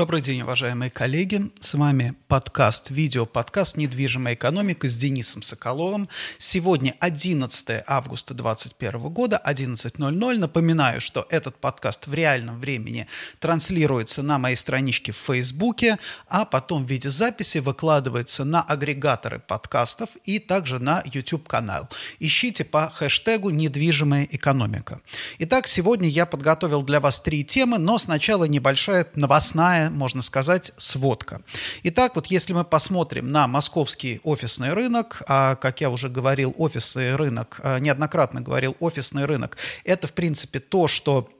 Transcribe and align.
Добрый 0.00 0.22
день, 0.22 0.40
уважаемые 0.40 0.90
коллеги. 0.90 1.50
С 1.60 1.74
вами 1.74 2.14
подкаст, 2.26 2.88
видео-подкаст 2.88 3.76
«Недвижимая 3.76 4.32
экономика» 4.32 4.88
с 4.88 4.96
Денисом 4.96 5.42
Соколовым. 5.42 6.08
Сегодня 6.38 6.96
11 7.00 7.82
августа 7.86 8.32
2021 8.32 9.10
года, 9.10 9.42
11.00. 9.44 10.38
Напоминаю, 10.38 11.02
что 11.02 11.26
этот 11.28 11.56
подкаст 11.56 12.06
в 12.06 12.14
реальном 12.14 12.58
времени 12.60 13.08
транслируется 13.40 14.22
на 14.22 14.38
моей 14.38 14.56
страничке 14.56 15.12
в 15.12 15.16
Фейсбуке, 15.16 15.98
а 16.28 16.46
потом 16.46 16.86
в 16.86 16.88
виде 16.88 17.10
записи 17.10 17.58
выкладывается 17.58 18.44
на 18.44 18.62
агрегаторы 18.62 19.38
подкастов 19.38 20.08
и 20.24 20.38
также 20.38 20.78
на 20.78 21.02
YouTube-канал. 21.04 21.90
Ищите 22.20 22.64
по 22.64 22.88
хэштегу 22.88 23.50
«Недвижимая 23.50 24.26
экономика». 24.30 25.02
Итак, 25.40 25.66
сегодня 25.66 26.08
я 26.08 26.24
подготовил 26.24 26.80
для 26.84 27.00
вас 27.00 27.20
три 27.20 27.44
темы, 27.44 27.76
но 27.76 27.98
сначала 27.98 28.44
небольшая 28.44 29.06
новостная 29.14 29.89
можно 29.92 30.22
сказать, 30.22 30.72
сводка. 30.76 31.42
Итак, 31.82 32.14
вот 32.14 32.26
если 32.26 32.52
мы 32.52 32.64
посмотрим 32.64 33.30
на 33.30 33.46
московский 33.46 34.20
офисный 34.24 34.72
рынок, 34.72 35.22
а, 35.26 35.56
как 35.56 35.80
я 35.80 35.90
уже 35.90 36.08
говорил, 36.08 36.54
офисный 36.56 37.16
рынок, 37.16 37.60
а, 37.62 37.78
неоднократно 37.78 38.40
говорил, 38.40 38.76
офисный 38.80 39.24
рынок, 39.24 39.56
это, 39.84 40.06
в 40.06 40.12
принципе, 40.12 40.60
то, 40.60 40.88
что 40.88 41.30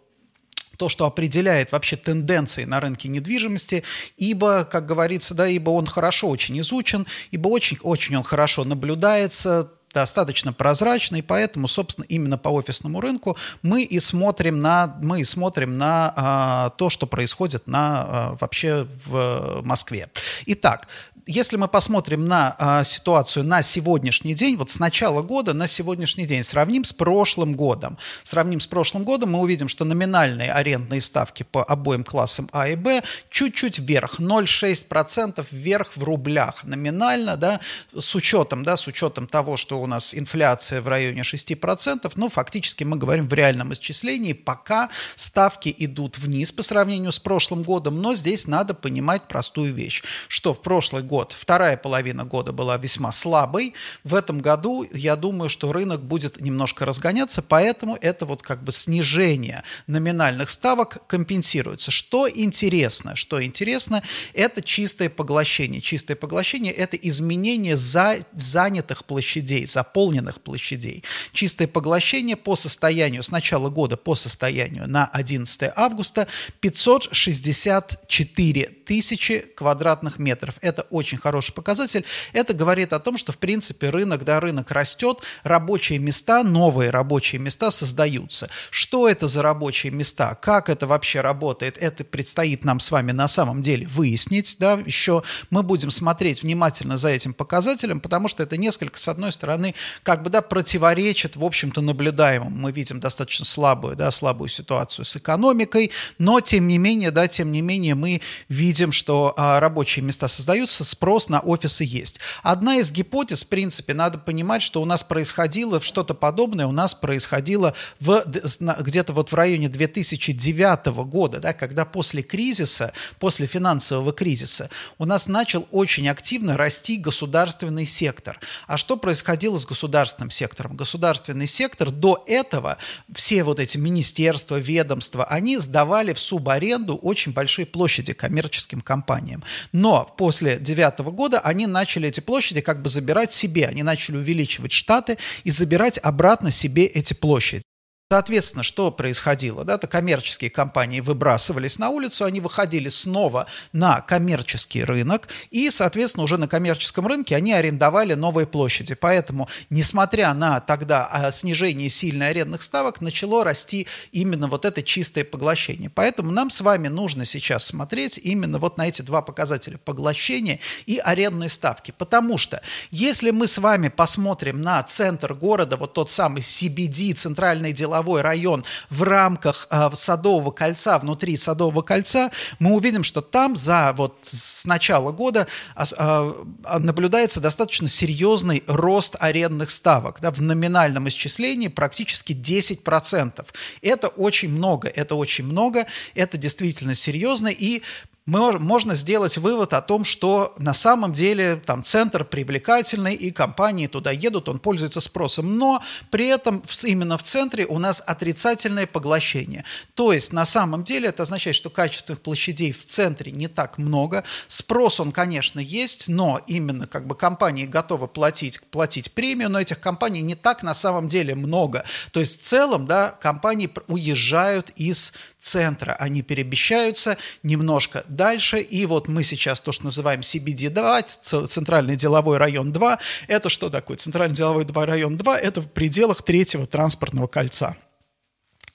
то, 0.81 0.89
что 0.89 1.05
определяет 1.05 1.73
вообще 1.73 1.97
тенденции 1.97 2.65
на 2.65 2.81
рынке 2.81 3.09
недвижимости, 3.09 3.85
ибо, 4.17 4.65
как 4.65 4.87
говорится, 4.87 5.35
да, 5.35 5.47
ибо 5.47 5.69
он 5.69 5.85
хорошо 5.85 6.31
очень 6.31 6.59
изучен, 6.61 7.07
ибо 7.31 7.49
очень-очень 7.49 8.17
он 8.17 8.23
хорошо 8.23 8.65
наблюдается, 8.65 9.71
достаточно 9.93 10.53
прозрачный, 10.53 11.23
поэтому, 11.23 11.69
собственно, 11.69 12.05
именно 12.05 12.39
по 12.39 12.49
офисному 12.49 13.01
рынку 13.01 13.37
мы 13.63 13.83
и 13.83 13.99
смотрим 14.01 14.61
на, 14.61 14.97
мы 15.01 15.21
и 15.21 15.25
смотрим 15.25 15.79
на 15.79 16.13
а, 16.17 16.71
то, 16.71 16.91
что 16.91 17.07
происходит 17.07 17.67
на, 17.67 18.03
а, 18.03 18.37
вообще 18.41 18.87
в 19.05 19.63
Москве. 19.65 20.11
Итак, 20.47 20.89
если 21.27 21.57
мы 21.57 21.69
посмотрим 21.69 22.27
на 22.27 22.55
а, 22.59 22.85
ситуацию 22.85 23.45
на 23.45 23.63
сегодняшний 23.63 24.35
день, 24.35 24.57
вот 24.57 24.71
с 24.71 24.79
начала 24.79 25.23
года 25.23 25.53
на 25.53 25.67
сегодняшний 25.67 26.27
день, 26.27 26.45
сравним 26.45 26.85
с 26.85 26.93
прошлым 26.93 27.55
годом, 27.55 27.99
сравним 28.25 28.61
с 28.61 28.67
прошлым 28.67 29.05
годом, 29.05 29.33
мы 29.33 29.41
увидим, 29.41 29.69
что 29.69 29.85
номинальные 29.85 30.53
арендные 30.53 31.01
ставки 31.01 31.43
по 31.43 31.63
обоим 31.63 32.05
классам 32.05 32.49
А 32.53 32.69
и 32.69 32.77
Б 32.77 33.03
чуть-чуть 33.31 33.79
вверх, 33.79 34.21
0,6% 34.21 35.47
вверх 35.51 35.97
в 35.97 36.03
рублях 36.03 36.65
номинально, 36.65 37.37
да, 37.37 37.61
с 37.97 38.15
учетом, 38.15 38.65
да, 38.65 38.77
с 38.77 38.87
учетом 38.87 39.27
того, 39.27 39.57
что 39.57 39.81
у 39.81 39.87
нас 39.87 40.15
инфляция 40.15 40.81
в 40.81 40.89
районе 40.89 41.23
6%, 41.23 42.13
ну, 42.17 42.29
фактически 42.29 42.85
мы 42.85 42.97
говорим 42.97 43.29
в 43.29 43.35
реальном 43.35 43.73
исчислении, 43.73 44.33
пока 44.33 44.91
ставки 45.17 45.75
идут 45.77 46.19
вниз 46.19 46.53
по 46.53 46.63
сравнению 46.63 47.13
с 47.13 47.19
прошлым 47.19 47.63
годом, 47.63 48.01
но 48.01 48.15
здесь 48.15 48.47
надо 48.47 48.75
понимать 48.75 49.29
простую 49.29 49.75
вещь, 49.75 50.03
что 50.29 50.55
в 50.55 50.63
прошлый 50.63 51.03
год, 51.11 51.35
вторая 51.37 51.77
половина 51.77 52.25
года 52.25 52.53
была 52.53 52.77
весьма 52.77 53.11
слабой. 53.11 53.75
В 54.05 54.15
этом 54.15 54.41
году, 54.41 54.87
я 54.93 55.17
думаю, 55.17 55.49
что 55.49 55.73
рынок 55.73 56.05
будет 56.05 56.41
немножко 56.41 56.85
разгоняться, 56.85 57.43
поэтому 57.43 57.99
это 58.01 58.27
вот 58.27 58.43
как 58.43 58.63
бы 58.63 58.71
снижение 58.71 59.65
номинальных 59.89 60.51
ставок 60.51 61.05
компенсируется. 61.09 61.91
Что 61.91 62.29
интересно? 62.33 63.17
Что 63.17 63.43
интересно, 63.43 64.05
это 64.35 64.63
чистое 64.63 65.11
поглощение. 65.11 65.81
Чистое 65.81 66.17
поглощение– 66.17 66.73
это 66.85 66.97
изменение 66.97 67.77
за, 67.77 68.19
занятых 68.33 69.05
площадей, 69.05 69.67
заполненных 69.67 70.41
площадей. 70.41 71.03
Чистое 71.33 71.67
поглощение 71.67 72.37
по 72.37 72.55
состоянию 72.55 73.25
с 73.25 73.33
начала 73.33 73.69
года 73.69 73.97
по 73.97 74.15
состоянию 74.15 74.89
на 74.89 75.07
11 75.07 75.73
августа 75.75 76.29
564 76.61 78.69
тысячи 78.87 79.41
квадратных 79.41 80.21
метров. 80.21 80.55
Это 80.61 80.83
очень 80.83 81.00
хороший 81.19 81.53
показатель. 81.53 82.05
Это 82.33 82.55
говорит 82.55 82.93
о 82.93 83.01
том, 83.01 83.17
что, 83.17 83.33
в 83.33 83.39
принципе, 83.39 83.91
рынок, 83.91 84.25
да, 84.25 84.41
рынок 84.41 84.71
растет, 84.71 85.21
рабочие 85.43 85.99
места, 85.99 86.43
новые 86.43 86.91
рабочие 86.91 87.41
места 87.41 87.71
создаются. 87.71 88.51
Что 88.71 89.09
это 89.09 89.29
за 89.29 89.43
рабочие 89.43 89.93
места? 89.93 90.35
Как 90.35 90.69
это 90.69 90.87
вообще 90.87 91.21
работает? 91.21 91.79
Это 91.79 92.05
предстоит 92.05 92.65
нам 92.65 92.81
с 92.81 92.91
вами 92.91 93.13
на 93.13 93.29
самом 93.29 93.63
деле 93.63 93.87
выяснить, 93.87 94.57
да, 94.59 94.75
еще 94.85 95.23
мы 95.51 95.63
будем 95.63 95.91
смотреть 95.91 96.43
внимательно 96.43 96.97
за 96.97 97.09
этим 97.09 97.35
показателем, 97.35 98.01
потому 98.01 98.29
что 98.29 98.43
это 98.43 98.57
несколько, 98.57 98.99
с 98.99 99.09
одной 99.09 99.33
стороны, 99.33 99.75
как 100.03 100.23
бы, 100.23 100.31
да, 100.31 100.43
противоречит, 100.43 101.37
в 101.37 101.45
общем-то, 101.45 101.81
наблюдаемому. 101.81 102.51
Мы 102.51 102.73
видим 102.73 103.01
достаточно 103.01 103.45
слабую, 103.45 103.97
да, 103.97 104.11
слабую 104.11 104.49
ситуацию 104.49 105.05
с 105.05 105.17
экономикой, 105.17 105.91
но, 106.19 106.41
тем 106.41 106.69
не 106.69 106.79
менее, 106.79 107.11
да, 107.11 107.29
тем 107.29 107.53
не 107.53 107.63
менее, 107.63 107.95
мы 107.95 108.21
видим, 108.49 108.93
что 108.93 109.35
а, 109.37 109.61
рабочие 109.61 110.05
места 110.05 110.29
создаются, 110.29 110.85
спрос 110.91 111.29
на 111.29 111.41
офисы 111.41 111.85
есть. 111.85 112.21
Одна 112.43 112.77
из 112.77 112.93
гипотез, 112.93 113.45
в 113.45 113.49
принципе, 113.49 113.95
надо 113.95 114.19
понимать, 114.19 114.63
что 114.63 114.83
у 114.83 114.85
нас 114.85 115.03
происходило 115.03 115.81
что-то 115.81 116.15
подобное, 116.15 116.67
у 116.67 116.73
нас 116.73 116.95
происходило 116.95 117.75
в, 117.99 118.25
где-то 118.27 119.13
вот 119.13 119.33
в 119.33 119.35
районе 119.35 119.69
2009 119.69 120.87
года, 121.07 121.41
да, 121.41 121.53
когда 121.53 121.85
после 121.85 122.23
кризиса, 122.23 122.93
после 123.19 123.47
финансового 123.47 124.13
кризиса, 124.13 124.71
у 124.99 125.05
нас 125.05 125.27
начал 125.27 125.67
очень 125.71 126.09
активно 126.09 126.57
расти 126.57 126.97
государственный 126.97 127.87
сектор. 127.87 128.39
А 128.67 128.77
что 128.77 128.97
происходило 128.97 129.57
с 129.57 129.67
государственным 129.67 130.31
сектором? 130.31 130.77
Государственный 130.77 131.47
сектор 131.47 131.91
до 131.91 132.23
этого, 132.27 132.79
все 133.15 133.45
вот 133.45 133.61
эти 133.61 133.77
министерства, 133.79 134.57
ведомства, 134.57 135.25
они 135.25 135.59
сдавали 135.59 136.13
в 136.13 136.19
субаренду 136.19 136.97
очень 136.97 137.33
большие 137.33 137.67
площади 137.67 138.13
коммерческим 138.13 138.81
компаниям. 138.81 139.43
Но 139.73 140.05
после 140.17 140.59
9 140.59 140.80
2009 140.81 141.15
года 141.15 141.41
они 141.41 141.67
начали 141.67 142.09
эти 142.09 142.21
площади 142.21 142.61
как 142.61 142.83
бы 142.83 142.89
забирать 142.89 143.33
себе, 143.33 143.67
они 143.67 143.83
начали 143.83 144.17
увеличивать 144.17 144.73
штаты 144.73 145.19
и 145.45 145.51
забирать 145.51 145.99
обратно 146.03 146.51
себе 146.51 146.85
эти 146.85 147.15
площади. 147.15 147.63
Соответственно, 148.13 148.65
что 148.65 148.91
происходило? 148.91 149.65
Да, 149.65 149.79
то 149.79 149.87
коммерческие 149.87 150.51
компании 150.51 150.99
выбрасывались 150.99 151.79
на 151.79 151.91
улицу, 151.91 152.25
они 152.25 152.41
выходили 152.41 152.89
снова 152.89 153.47
на 153.73 154.01
коммерческий 154.01 154.83
рынок, 154.83 155.29
и, 155.53 155.71
соответственно, 155.71 156.25
уже 156.25 156.37
на 156.37 156.49
коммерческом 156.49 157.07
рынке 157.07 157.37
они 157.37 157.53
арендовали 157.53 158.15
новые 158.15 158.49
площади. 158.49 158.97
Поэтому, 158.97 159.49
несмотря 159.71 160.35
на 160.35 160.59
тогда 160.59 161.07
а, 161.07 161.31
снижение 161.31 161.89
сильной 161.89 162.31
арендных 162.31 162.65
ставок, 162.65 163.01
начало 163.01 163.45
расти 163.45 163.87
именно 164.11 164.49
вот 164.49 164.65
это 164.65 164.83
чистое 164.83 165.23
поглощение. 165.23 165.89
Поэтому 165.89 166.33
нам 166.33 166.51
с 166.51 166.63
вами 166.63 166.89
нужно 166.89 167.25
сейчас 167.25 167.65
смотреть 167.65 168.19
именно 168.19 168.59
вот 168.59 168.77
на 168.77 168.89
эти 168.89 169.03
два 169.03 169.23
показателя– 169.23 169.79
поглощение 169.85 170.59
и 170.85 170.99
арендные 170.99 171.49
ставки. 171.49 171.95
Потому 171.97 172.39
что, 172.39 172.61
если 172.91 173.31
мы 173.31 173.47
с 173.47 173.57
вами 173.59 173.87
посмотрим 173.87 174.63
на 174.63 174.83
центр 174.83 175.33
города, 175.33 175.77
вот 175.77 175.95
тот 175.95 176.11
самый 176.11 176.43
CBD, 176.43 177.15
центральный 177.15 177.73
деловой 177.73 178.00
деловой 178.01 178.23
район 178.23 178.65
в 178.89 179.03
рамках 179.03 179.67
э, 179.71 179.91
Садового 179.95 180.51
кольца, 180.51 180.99
внутри 180.99 181.37
Садового 181.37 181.83
кольца, 181.83 182.31
мы 182.59 182.75
увидим, 182.75 183.05
что 183.05 183.21
там 183.21 183.57
за 183.57 183.93
вот 183.97 184.19
с 184.23 184.65
начала 184.65 185.13
года 185.13 185.47
э, 185.77 186.33
наблюдается 186.79 187.41
достаточно 187.41 187.89
серьезный 187.89 188.65
рост 188.67 189.17
арендных 189.21 189.71
ставок. 189.71 190.21
Да, 190.21 190.31
в 190.31 190.41
номинальном 190.41 191.09
исчислении 191.09 191.69
практически 191.69 192.33
10%. 192.33 193.47
Это 193.83 194.09
очень 194.09 194.49
много, 194.49 194.89
это 194.89 195.15
очень 195.15 195.45
много, 195.45 195.87
это 196.15 196.39
действительно 196.39 196.95
серьезно, 196.95 197.49
и 197.49 197.83
можно 198.31 198.95
сделать 198.95 199.37
вывод 199.39 199.73
о 199.73 199.83
том, 199.83 200.05
что 200.05 200.55
на 200.59 200.73
самом 200.73 201.13
деле 201.13 201.57
там 201.57 201.83
центр 201.83 202.25
привлекательный, 202.25 203.15
и 203.15 203.31
компании 203.33 203.89
туда 203.89 204.13
едут, 204.13 204.49
он 204.49 204.59
пользуется 204.61 205.01
спросом. 205.01 205.59
Но 205.59 205.83
при 206.11 206.27
этом 206.27 206.63
именно 206.85 207.19
в 207.19 207.23
центре 207.23 207.67
у 207.67 207.79
нас 207.79 208.03
отрицательное 208.07 208.87
поглощение. 208.87 209.65
То 209.95 210.13
есть 210.13 210.33
на 210.33 210.47
самом 210.47 210.85
деле 210.85 211.09
это 211.09 211.25
означает, 211.25 211.57
что 211.57 211.71
качественных 211.71 212.21
площадей 212.21 212.73
в 212.73 212.87
центре 212.87 213.33
не 213.33 213.49
так 213.49 213.79
много. 213.79 214.25
Спрос 214.47 215.01
он, 215.01 215.13
конечно, 215.13 215.59
есть, 215.59 216.09
но 216.09 216.41
именно 216.47 216.87
как 216.87 217.07
бы 217.07 217.17
компании 217.17 217.67
готовы 217.67 218.07
платить, 218.07 218.61
платить 218.71 219.13
премию, 219.13 219.51
но 219.51 219.61
этих 219.61 219.81
компаний 219.81 220.23
не 220.23 220.37
так 220.37 220.63
на 220.63 220.75
самом 220.75 221.09
деле 221.09 221.35
много. 221.35 221.85
То 222.13 222.21
есть 222.21 222.41
в 222.41 222.45
целом, 222.45 222.87
да, 222.87 223.11
компании 223.11 223.71
уезжают 223.89 224.71
из 224.77 225.13
центра, 225.41 225.93
они 225.93 226.23
перемещаются 226.23 227.17
немножко 227.43 228.05
дальше, 228.09 228.59
и 228.59 228.87
вот 228.87 229.09
мы 229.09 229.25
сейчас 229.25 229.61
то, 229.61 229.73
что 229.73 229.85
называем 229.85 230.21
CBD-2, 230.21 231.47
Центральный 231.47 231.97
деловой 231.97 232.39
район 232.39 232.73
2, 232.73 232.99
это 233.29 233.49
что 233.49 233.71
такое? 233.71 233.97
Центральный 233.97 234.37
деловой 234.37 234.67
район 234.85 235.17
2– 235.17 235.39
это 235.41 235.61
в 235.61 235.71
пределах 235.71 236.23
третьего 236.23 236.67
транспортного 236.67 237.27
кольца. 237.27 237.77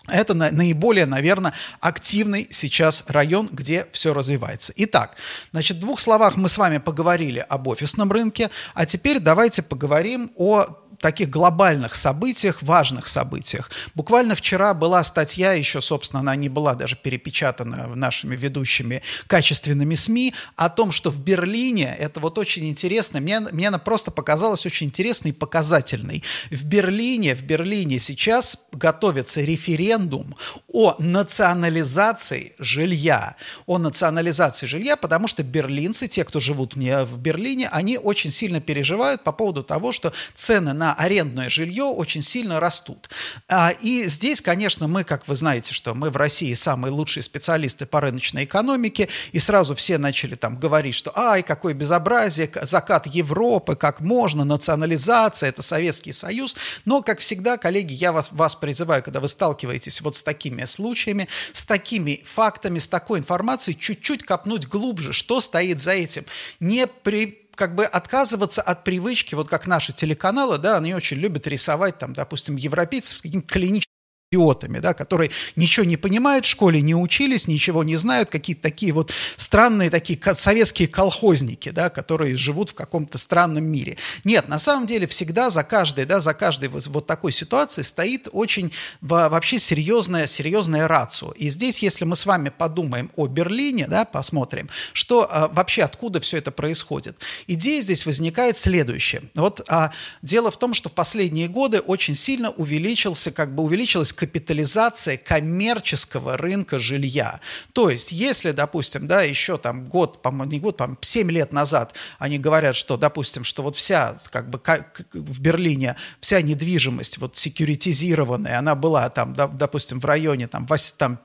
Это 0.08 0.36
наиболее, 0.36 1.08
наверное, 1.08 1.54
активный 1.80 2.48
сейчас 2.52 3.04
район, 3.08 3.50
где 3.52 3.88
все 3.92 4.14
развивается. 4.14 4.72
Итак, 4.76 5.16
значит, 5.52 5.78
в 5.78 5.80
двух 5.80 6.00
словах 6.00 6.36
мы 6.36 6.48
с 6.48 6.60
вами 6.60 6.78
поговорили 6.78 7.44
об 7.50 7.68
офисном 7.68 8.12
рынке, 8.12 8.52
а 8.76 8.86
теперь 8.86 9.20
давайте 9.20 9.64
поговорим 9.64 10.32
о 10.36 10.68
таких 11.00 11.30
глобальных 11.30 11.96
событиях, 11.96 12.62
важных 12.62 13.08
событиях. 13.08 13.70
Буквально 13.94 14.36
вчера 14.36 14.74
была 14.74 15.04
статья, 15.04 15.54
еще, 15.54 15.82
собственно, 15.82 16.20
она 16.20 16.36
не 16.36 16.50
была 16.50 16.76
даже 16.76 16.96
перепечатана 16.96 17.88
нашими 17.96 18.36
ведущими 18.36 19.02
качественными 19.28 19.96
СМИ, 19.96 20.34
о 20.56 20.70
том, 20.70 20.92
что 20.92 21.10
в 21.10 21.20
Берлине, 21.20 21.96
это 21.98 22.20
вот 22.20 22.38
очень 22.38 22.70
интересно, 22.70 23.20
мне, 23.20 23.40
мне 23.40 23.68
она 23.68 23.78
просто 23.78 24.12
показалась 24.12 24.66
очень 24.66 24.88
интересной 24.88 25.32
и 25.32 25.34
показательной. 25.34 26.24
В 26.52 26.66
Берлине, 26.66 27.36
в 27.36 27.44
Берлине 27.44 28.00
сейчас 28.00 28.58
готовится 28.72 29.42
референдум 29.42 30.36
о 30.72 30.96
национализации 31.00 32.54
жилья. 32.60 33.36
О 33.66 33.78
национализации 33.78 34.66
жилья, 34.66 34.96
потому 34.96 35.28
что 35.28 35.44
берлинцы, 35.44 36.08
те, 36.08 36.24
кто 36.24 36.40
живут 36.40 36.76
в 36.76 37.18
Берлине, 37.18 37.70
они 37.70 37.98
очень 37.98 38.32
сильно 38.32 38.62
переживают 38.62 39.24
по 39.24 39.32
поводу 39.32 39.64
того, 39.64 39.92
что 39.92 40.14
цены 40.34 40.74
на 40.74 40.85
арендное 40.94 41.50
жилье 41.50 41.86
очень 41.86 42.22
сильно 42.22 42.60
растут. 42.60 43.10
А, 43.48 43.70
и 43.70 44.06
здесь, 44.06 44.42
конечно, 44.42 44.88
мы, 44.88 45.04
как 45.04 45.28
вы 45.28 45.36
знаете, 45.36 45.74
что 45.74 45.94
мы 45.94 46.10
в 46.10 46.18
России 46.18 46.54
самые 46.54 46.92
лучшие 46.92 47.24
специалисты 47.24 47.86
по 47.86 48.02
рыночной 48.02 48.46
экономике, 48.46 49.10
и 49.32 49.40
сразу 49.40 49.76
все 49.76 49.98
начали 49.98 50.36
там 50.36 50.58
говорить, 50.58 50.96
что 50.96 51.12
ай, 51.18 51.44
какое 51.44 51.74
безобразие, 51.74 52.52
закат 52.64 53.08
Европы, 53.08 53.76
как 53.76 54.02
можно, 54.02 54.44
национализация, 54.44 55.50
это 55.50 55.62
Советский 55.62 56.12
Союз. 56.12 56.56
Но, 56.86 57.02
как 57.02 57.20
всегда, 57.20 57.58
коллеги, 57.58 57.94
я 57.94 58.12
вас, 58.12 58.30
вас 58.32 58.56
призываю, 58.56 59.04
когда 59.04 59.20
вы 59.20 59.28
сталкиваетесь 59.28 60.02
вот 60.02 60.16
с 60.16 60.24
такими 60.24 60.66
случаями, 60.66 61.28
с 61.54 61.66
такими 61.66 62.24
фактами, 62.26 62.80
с 62.80 62.88
такой 62.88 63.20
информацией, 63.20 63.78
чуть-чуть 63.78 64.24
копнуть 64.24 64.68
глубже, 64.68 65.14
что 65.14 65.42
стоит 65.42 65.80
за 65.80 65.92
этим. 65.92 66.26
Не 66.60 66.88
при 66.88 67.45
как 67.56 67.76
бы 67.76 67.86
отказываться 67.86 68.62
от 68.62 68.84
привычки, 68.84 69.36
вот 69.36 69.50
как 69.50 69.68
наши 69.68 69.94
телеканалы, 69.94 70.58
да, 70.58 70.78
они 70.78 70.94
очень 70.94 71.18
любят 71.18 71.48
рисовать 71.48 71.98
там, 71.98 72.14
допустим, 72.14 72.56
европейцев 72.56 73.22
каким-то 73.22 73.48
клиническим 73.48 73.95
идиотами, 74.32 74.80
да, 74.80 74.94
которые 74.94 75.32
ничего 75.56 75.86
не 75.86 75.98
понимают, 75.98 76.46
в 76.46 76.50
школе 76.50 76.82
не 76.82 76.96
учились, 76.96 77.48
ничего 77.48 77.84
не 77.84 77.96
знают, 77.96 78.30
какие-то 78.30 78.64
такие 78.64 78.92
вот 78.92 79.12
странные 79.38 79.90
такие 79.90 80.20
советские 80.34 80.88
колхозники, 80.88 81.70
да, 81.70 81.90
которые 81.90 82.36
живут 82.36 82.72
в 82.72 82.74
каком-то 82.74 83.18
странном 83.18 83.66
мире. 83.66 83.98
Нет, 84.24 84.48
на 84.48 84.60
самом 84.60 84.88
деле 84.88 85.08
всегда 85.08 85.50
за 85.50 85.64
каждой, 85.64 86.06
да, 86.06 86.20
за 86.20 86.34
каждой 86.34 86.70
вот, 86.70 86.88
вот 86.88 87.06
такой 87.06 87.32
ситуацией 87.32 87.84
стоит 87.84 88.28
очень 88.32 88.72
вообще 89.02 89.60
серьезная, 89.60 90.28
серьезная 90.28 90.88
рацию. 90.88 91.32
И 91.32 91.50
здесь, 91.50 91.80
если 91.80 92.06
мы 92.06 92.16
с 92.16 92.26
вами 92.26 92.50
подумаем 92.50 93.12
о 93.16 93.28
Берлине, 93.28 93.88
да, 93.88 94.06
посмотрим, 94.06 94.70
что 94.94 95.28
а, 95.30 95.48
вообще 95.48 95.84
откуда 95.84 96.20
все 96.20 96.38
это 96.38 96.52
происходит. 96.52 97.20
Идея 97.48 97.82
здесь 97.82 98.06
возникает 98.06 98.58
следующая. 98.58 99.24
Вот 99.36 99.62
а, 99.68 99.92
дело 100.22 100.50
в 100.50 100.58
том, 100.58 100.74
что 100.74 100.90
в 100.90 100.94
последние 100.94 101.48
годы 101.48 101.80
очень 101.80 102.16
сильно 102.16 102.50
увеличился, 102.50 103.32
как 103.32 103.54
бы 103.54 103.64
увеличилась 103.64 104.12
капитализация 104.16 105.18
коммерческого 105.18 106.38
рынка 106.38 106.80
жилья. 106.80 107.42
То 107.74 107.90
есть, 107.90 108.12
если, 108.12 108.52
допустим, 108.52 109.08
да, 109.08 109.22
еще 109.22 109.58
там 109.58 109.88
год, 109.88 110.22
по-моему, 110.22 110.52
не 110.52 110.60
год, 110.60 110.78
по 110.78 110.98
7 111.02 111.30
лет 111.32 111.54
назад 111.54 111.96
они 112.18 112.40
говорят, 112.40 112.76
что, 112.76 112.98
допустим, 112.98 113.44
что 113.44 113.64
вот 113.64 113.76
вся, 113.76 114.18
как 114.32 114.50
бы, 114.50 114.60
как 114.60 115.06
в 115.14 115.40
Берлине, 115.40 115.96
вся 116.20 116.42
недвижимость 116.42 117.18
вот 117.18 117.38
секьюритизированная, 117.38 118.60
она 118.60 118.76
была 118.76 119.10
там, 119.10 119.34
допустим, 119.34 120.00
в 120.00 120.06
районе 120.06 120.48
там, 120.48 120.66
8, 120.66 120.96
там 120.98 121.20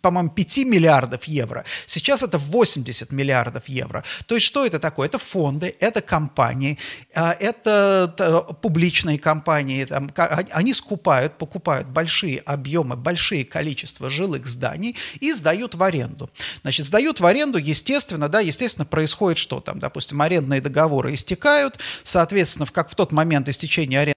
по-моему, 0.00 0.30
5 0.30 0.58
миллиардов 0.64 1.24
евро. 1.24 1.64
Сейчас 1.86 2.22
это 2.22 2.38
80 2.38 3.12
миллиардов 3.12 3.68
евро. 3.68 4.02
То 4.26 4.34
есть 4.34 4.46
что 4.46 4.64
это 4.64 4.78
такое? 4.78 5.08
Это 5.08 5.18
фонды, 5.18 5.74
это 5.78 6.00
компании, 6.00 6.78
а, 7.14 7.36
это 7.38 8.56
публичные 8.62 9.18
компании. 9.18 9.86
Они 10.52 10.72
скупают, 10.72 11.36
покупают 11.36 11.88
большие 11.88 12.38
объемы, 12.40 12.96
большие 12.96 13.44
количество 13.44 14.08
жилых 14.08 14.46
зданий 14.46 14.96
и 15.20 15.32
сдают 15.32 15.74
в 15.74 15.82
аренду. 15.82 16.30
Значит, 16.62 16.86
сдают 16.86 17.20
в 17.20 17.26
аренду, 17.26 17.58
естественно, 17.58 18.28
да, 18.28 18.40
естественно, 18.40 18.86
происходит 18.86 19.38
что 19.38 19.60
там? 19.60 19.78
Допустим, 19.78 20.22
арендные 20.22 20.60
договоры 20.60 21.14
истекают, 21.14 21.78
соответственно, 22.02 22.66
как 22.66 22.90
в 22.90 22.94
тот 22.94 23.12
момент 23.12 23.48
истечения 23.48 24.00
аренды 24.00 24.14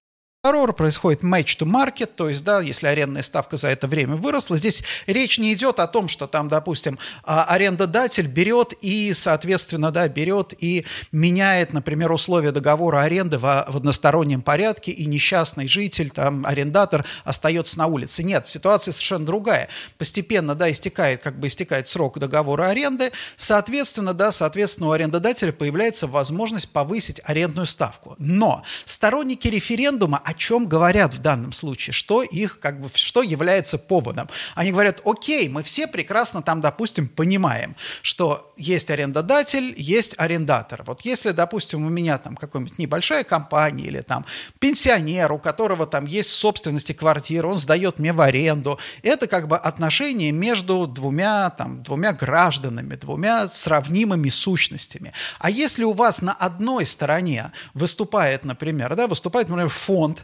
Второе, 0.48 0.72
происходит 0.72 1.24
match 1.24 1.58
to 1.60 1.66
market, 1.68 2.06
то 2.16 2.30
есть, 2.30 2.42
да, 2.42 2.62
если 2.62 2.88
арендная 2.88 3.22
ставка 3.22 3.58
за 3.58 3.68
это 3.68 3.86
время 3.86 4.16
выросла, 4.16 4.56
здесь 4.56 4.82
речь 5.06 5.40
не 5.40 5.52
идет 5.52 5.82
о 5.82 5.88
том, 5.88 6.08
что 6.08 6.26
там, 6.26 6.48
допустим, 6.48 6.98
а, 7.26 7.44
арендодатель 7.44 8.28
берет 8.28 8.72
и, 8.80 9.14
соответственно, 9.14 9.92
да, 9.92 10.08
берет 10.08 10.54
и 10.58 10.86
меняет, 11.12 11.74
например, 11.74 12.14
условия 12.14 12.54
договора 12.54 13.02
аренды 13.02 13.38
в, 13.38 13.42
в 13.42 13.76
одностороннем 13.76 14.42
порядке, 14.42 14.92
и 14.92 15.06
несчастный 15.06 15.68
житель, 15.68 16.12
там, 16.12 16.46
арендатор 16.46 17.06
остается 17.26 17.78
на 17.80 17.88
улице. 17.88 18.24
Нет, 18.24 18.48
ситуация 18.48 18.94
совершенно 18.94 19.26
другая. 19.26 19.68
Постепенно, 19.98 20.56
да, 20.56 20.72
истекает, 20.72 21.22
как 21.22 21.38
бы 21.38 21.48
истекает 21.48 21.90
срок 21.90 22.20
договора 22.20 22.70
аренды, 22.70 23.12
соответственно, 23.36 24.14
да, 24.14 24.32
соответственно, 24.32 24.88
у 24.88 24.92
арендодателя 24.92 25.52
появляется 25.52 26.08
возможность 26.08 26.70
повысить 26.70 27.20
арендную 27.26 27.66
ставку. 27.66 28.16
Но 28.18 28.64
сторонники 28.86 29.50
референдума, 29.50 30.22
о 30.24 30.37
чем 30.38 30.68
говорят 30.68 31.13
в 31.13 31.19
данном 31.19 31.51
случае, 31.51 31.94
что 31.94 32.24
их, 32.24 32.60
как 32.60 32.80
бы, 32.80 32.89
что 32.94 33.22
является 33.22 33.78
поводом. 33.78 34.30
Они 34.56 34.72
говорят, 34.72 35.01
окей, 35.06 35.50
мы 35.50 35.63
все 35.63 35.88
прекрасно 35.88 36.42
там, 36.42 36.62
допустим, 36.62 37.07
понимаем, 37.07 37.75
что 38.01 38.54
есть 38.57 38.89
арендодатель, 38.89 39.74
есть 39.78 40.16
арендатор. 40.18 40.84
Вот 40.86 41.01
если, 41.01 41.31
допустим, 41.31 41.86
у 41.86 41.89
меня 41.89 42.18
там 42.18 42.36
какая-нибудь 42.36 42.78
небольшая 42.78 43.24
компания 43.24 43.86
или 43.86 44.01
там 44.01 44.25
пенсионер, 44.60 45.31
у 45.31 45.39
которого 45.39 45.86
там 45.88 46.06
есть 46.06 46.30
в 46.30 46.34
собственности 46.34 46.94
квартира, 46.94 47.48
он 47.48 47.57
сдает 47.57 48.00
мне 48.00 48.13
в 48.13 48.22
аренду, 48.22 48.80
это 49.04 49.28
как 49.28 49.48
бы 49.48 49.57
отношение 49.57 50.31
между 50.31 50.88
двумя, 50.88 51.50
там, 51.51 51.84
двумя 51.84 52.13
гражданами, 52.13 52.95
двумя 52.95 53.48
сравнимыми 53.48 54.30
сущностями. 54.30 55.13
А 55.39 55.50
если 55.50 55.84
у 55.84 55.94
вас 55.94 56.22
на 56.22 56.34
одной 56.34 56.86
стороне 56.86 57.51
выступает, 57.74 58.44
например, 58.44 58.95
да, 58.95 59.07
выступает, 59.07 59.50
например, 59.50 59.69
фонд, 59.69 60.24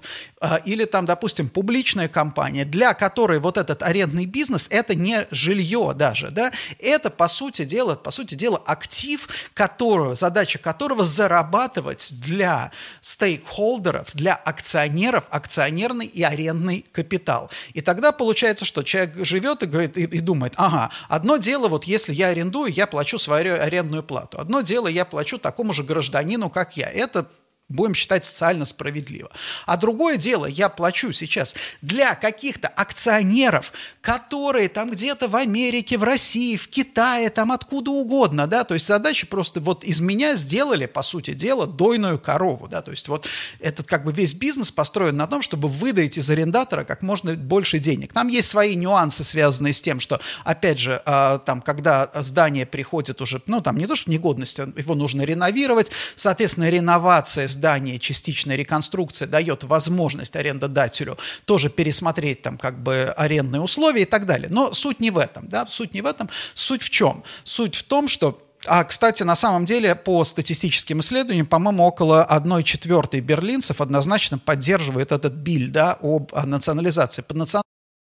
или 0.65 0.85
там, 0.85 1.05
допустим, 1.05 1.49
публичная 1.49 2.07
компания, 2.07 2.65
для 2.65 2.93
которой 2.93 3.39
вот 3.39 3.57
этот 3.57 3.83
арендный 3.83 4.25
бизнес– 4.25 4.67
это 4.71 4.95
не 4.95 5.27
жилье 5.31 5.93
даже, 5.95 6.29
да, 6.29 6.51
это, 6.79 7.09
по 7.09 7.27
сути 7.27 7.65
дела, 7.65 7.95
по 7.95 8.11
сути 8.11 8.35
дела, 8.35 8.61
актив, 8.65 9.27
которого, 9.53 10.15
задача 10.15 10.59
которого 10.59 11.03
зарабатывать 11.03 12.13
для 12.19 12.71
стейкхолдеров, 13.01 14.09
для 14.13 14.35
акционеров, 14.35 15.25
акционерный 15.29 16.05
и 16.05 16.23
арендный 16.23 16.85
капитал. 16.91 17.49
И 17.73 17.81
тогда 17.81 18.11
получается, 18.11 18.65
что 18.65 18.83
человек 18.83 19.25
живет 19.25 19.63
и, 19.63 19.65
говорит, 19.65 19.97
и, 19.97 20.03
и 20.03 20.19
думает, 20.19 20.53
ага, 20.57 20.91
одно 21.09 21.37
дело, 21.37 21.67
вот 21.67 21.85
если 21.85 22.13
я 22.13 22.27
арендую, 22.27 22.71
я 22.71 22.87
плачу 22.87 23.17
свою 23.17 23.55
арендную 23.55 24.03
плату. 24.03 24.39
Одно 24.39 24.61
дело, 24.61 24.87
я 24.87 25.05
плачу 25.05 25.37
такому 25.37 25.73
же 25.73 25.83
гражданину, 25.83 26.49
как 26.49 26.77
я. 26.77 26.89
Это 26.89 27.27
будем 27.73 27.95
считать 27.95 28.23
социально 28.23 28.65
справедливо. 28.65 29.31
А 29.65 29.77
другое 29.77 30.17
дело, 30.17 30.45
я 30.45 30.69
плачу 30.69 31.11
сейчас 31.11 31.55
для 31.81 32.15
каких-то 32.15 32.67
акционеров, 32.67 33.73
которые 34.01 34.69
там 34.69 34.91
где-то 34.91 35.27
в 35.27 35.35
Америке, 35.35 35.97
в 35.97 36.03
России, 36.03 36.55
в 36.55 36.67
Китае, 36.69 37.29
там 37.29 37.51
откуда 37.51 37.91
угодно, 37.91 38.47
да, 38.47 38.63
то 38.63 38.73
есть 38.75 38.87
задача 38.87 39.27
просто 39.27 39.59
вот 39.59 39.83
из 39.83 39.99
меня 39.99 40.35
сделали, 40.35 40.85
по 40.85 41.01
сути 41.01 41.33
дела, 41.33 41.65
дойную 41.65 42.19
корову, 42.19 42.67
да, 42.67 42.81
то 42.81 42.91
есть 42.91 43.07
вот 43.07 43.27
этот 43.59 43.87
как 43.87 44.05
бы 44.05 44.11
весь 44.11 44.33
бизнес 44.33 44.71
построен 44.71 45.17
на 45.17 45.27
том, 45.27 45.41
чтобы 45.41 45.67
выдать 45.67 46.17
из 46.17 46.29
арендатора 46.29 46.83
как 46.83 47.01
можно 47.01 47.33
больше 47.33 47.79
денег. 47.79 48.13
Там 48.13 48.27
есть 48.27 48.49
свои 48.49 48.75
нюансы, 48.75 49.23
связанные 49.23 49.73
с 49.73 49.81
тем, 49.81 49.99
что, 49.99 50.21
опять 50.43 50.79
же, 50.79 51.01
а, 51.05 51.39
там, 51.39 51.61
когда 51.61 52.09
здание 52.13 52.65
приходит 52.65 53.21
уже, 53.21 53.41
ну, 53.47 53.61
там 53.61 53.77
не 53.77 53.87
то, 53.87 53.95
что 53.95 54.11
негодность, 54.11 54.59
а 54.59 54.71
его 54.75 54.95
нужно 54.95 55.23
реновировать, 55.23 55.91
соответственно, 56.15 56.69
реновация 56.69 57.47
здания, 57.63 57.97
частичная 57.97 58.57
реконструкция 58.57 59.25
дает 59.25 59.63
возможность 59.63 60.35
арендодателю 60.35 61.17
тоже 61.45 61.69
пересмотреть 61.69 62.41
там 62.41 62.57
как 62.57 62.83
бы 62.83 63.13
арендные 63.15 63.61
условия 63.61 64.01
и 64.01 64.05
так 64.05 64.25
далее. 64.25 64.49
Но 64.51 64.73
суть 64.73 64.99
не 64.99 65.11
в 65.11 65.17
этом, 65.17 65.47
да, 65.47 65.65
суть 65.67 65.93
не 65.93 66.01
в 66.01 66.05
этом. 66.05 66.29
Суть 66.55 66.81
в 66.81 66.89
чем? 66.89 67.23
Суть 67.45 67.75
в 67.75 67.83
том, 67.83 68.09
что 68.09 68.41
а, 68.65 68.83
кстати, 68.83 69.23
на 69.23 69.35
самом 69.35 69.65
деле, 69.65 69.95
по 69.95 70.25
статистическим 70.25 70.99
исследованиям, 70.99 71.45
по-моему, 71.45 71.83
около 71.85 72.25
1 72.25 72.63
четвертой 72.63 73.21
берлинцев 73.21 73.79
однозначно 73.79 74.37
поддерживает 74.37 75.13
этот 75.13 75.33
биль 75.33 75.69
да, 75.69 75.97
об 76.01 76.33
национализации. 76.45 77.21
Под 77.21 77.37
национализацией 77.37 77.63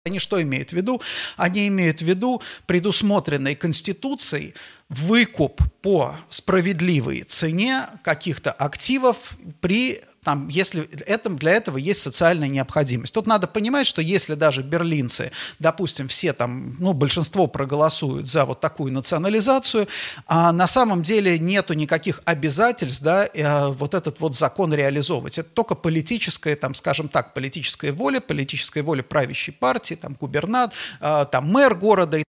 они 0.05 0.19
что 0.19 0.39
имеют 0.39 0.69
в 0.69 0.73
виду? 0.73 1.01
Они 1.35 1.67
имеют 1.67 1.97
в 1.97 2.03
виду 2.03 2.41
предусмотренной 2.67 3.55
Конституцией 3.55 4.53
выкуп 4.89 5.61
по 5.81 6.15
справедливой 6.29 7.23
цене 7.23 7.87
каких-то 8.03 8.51
активов 8.51 9.35
при 9.59 10.01
там, 10.25 10.47
если 10.47 10.89
этом, 11.05 11.37
для 11.37 11.51
этого 11.51 11.77
есть 11.77 12.01
социальная 12.01 12.47
необходимость. 12.47 13.13
Тут 13.13 13.27
надо 13.27 13.45
понимать, 13.45 13.85
что 13.85 14.01
если 14.01 14.33
даже 14.33 14.63
берлинцы, 14.63 15.31
допустим, 15.59 16.07
все 16.07 16.33
там, 16.33 16.75
ну, 16.79 16.93
большинство 16.93 17.45
проголосуют 17.45 18.27
за 18.27 18.43
вот 18.45 18.59
такую 18.59 18.91
национализацию, 18.91 19.87
а 20.25 20.51
на 20.51 20.65
самом 20.65 21.03
деле 21.03 21.37
нету 21.37 21.73
никаких 21.73 22.23
обязательств, 22.25 23.03
да, 23.03 23.27
э, 23.31 23.67
вот 23.67 23.93
этот 23.93 24.19
вот 24.19 24.35
закон 24.35 24.73
реализовывать. 24.73 25.37
Это 25.37 25.49
только 25.49 25.75
политическая, 25.75 26.55
там, 26.55 26.73
скажем 26.73 27.07
так, 27.07 27.35
политическая 27.35 27.91
воля, 27.91 28.19
политическая 28.19 28.81
воля 28.81 29.03
правящей 29.03 29.53
партии, 29.53 29.93
там, 29.93 30.17
губернат, 30.19 30.73
э, 31.01 31.27
там, 31.31 31.51
мэр 31.51 31.75
города 31.75 32.17
и 32.17 32.23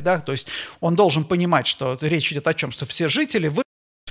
да, 0.00 0.20
то 0.20 0.32
есть 0.32 0.48
он 0.80 0.94
должен 0.94 1.24
понимать, 1.24 1.66
что 1.66 1.96
речь 2.00 2.32
идет 2.32 2.46
о 2.46 2.54
чем, 2.54 2.72
что 2.72 2.86
все 2.86 3.08
жители 3.08 3.48
вы 3.48 3.62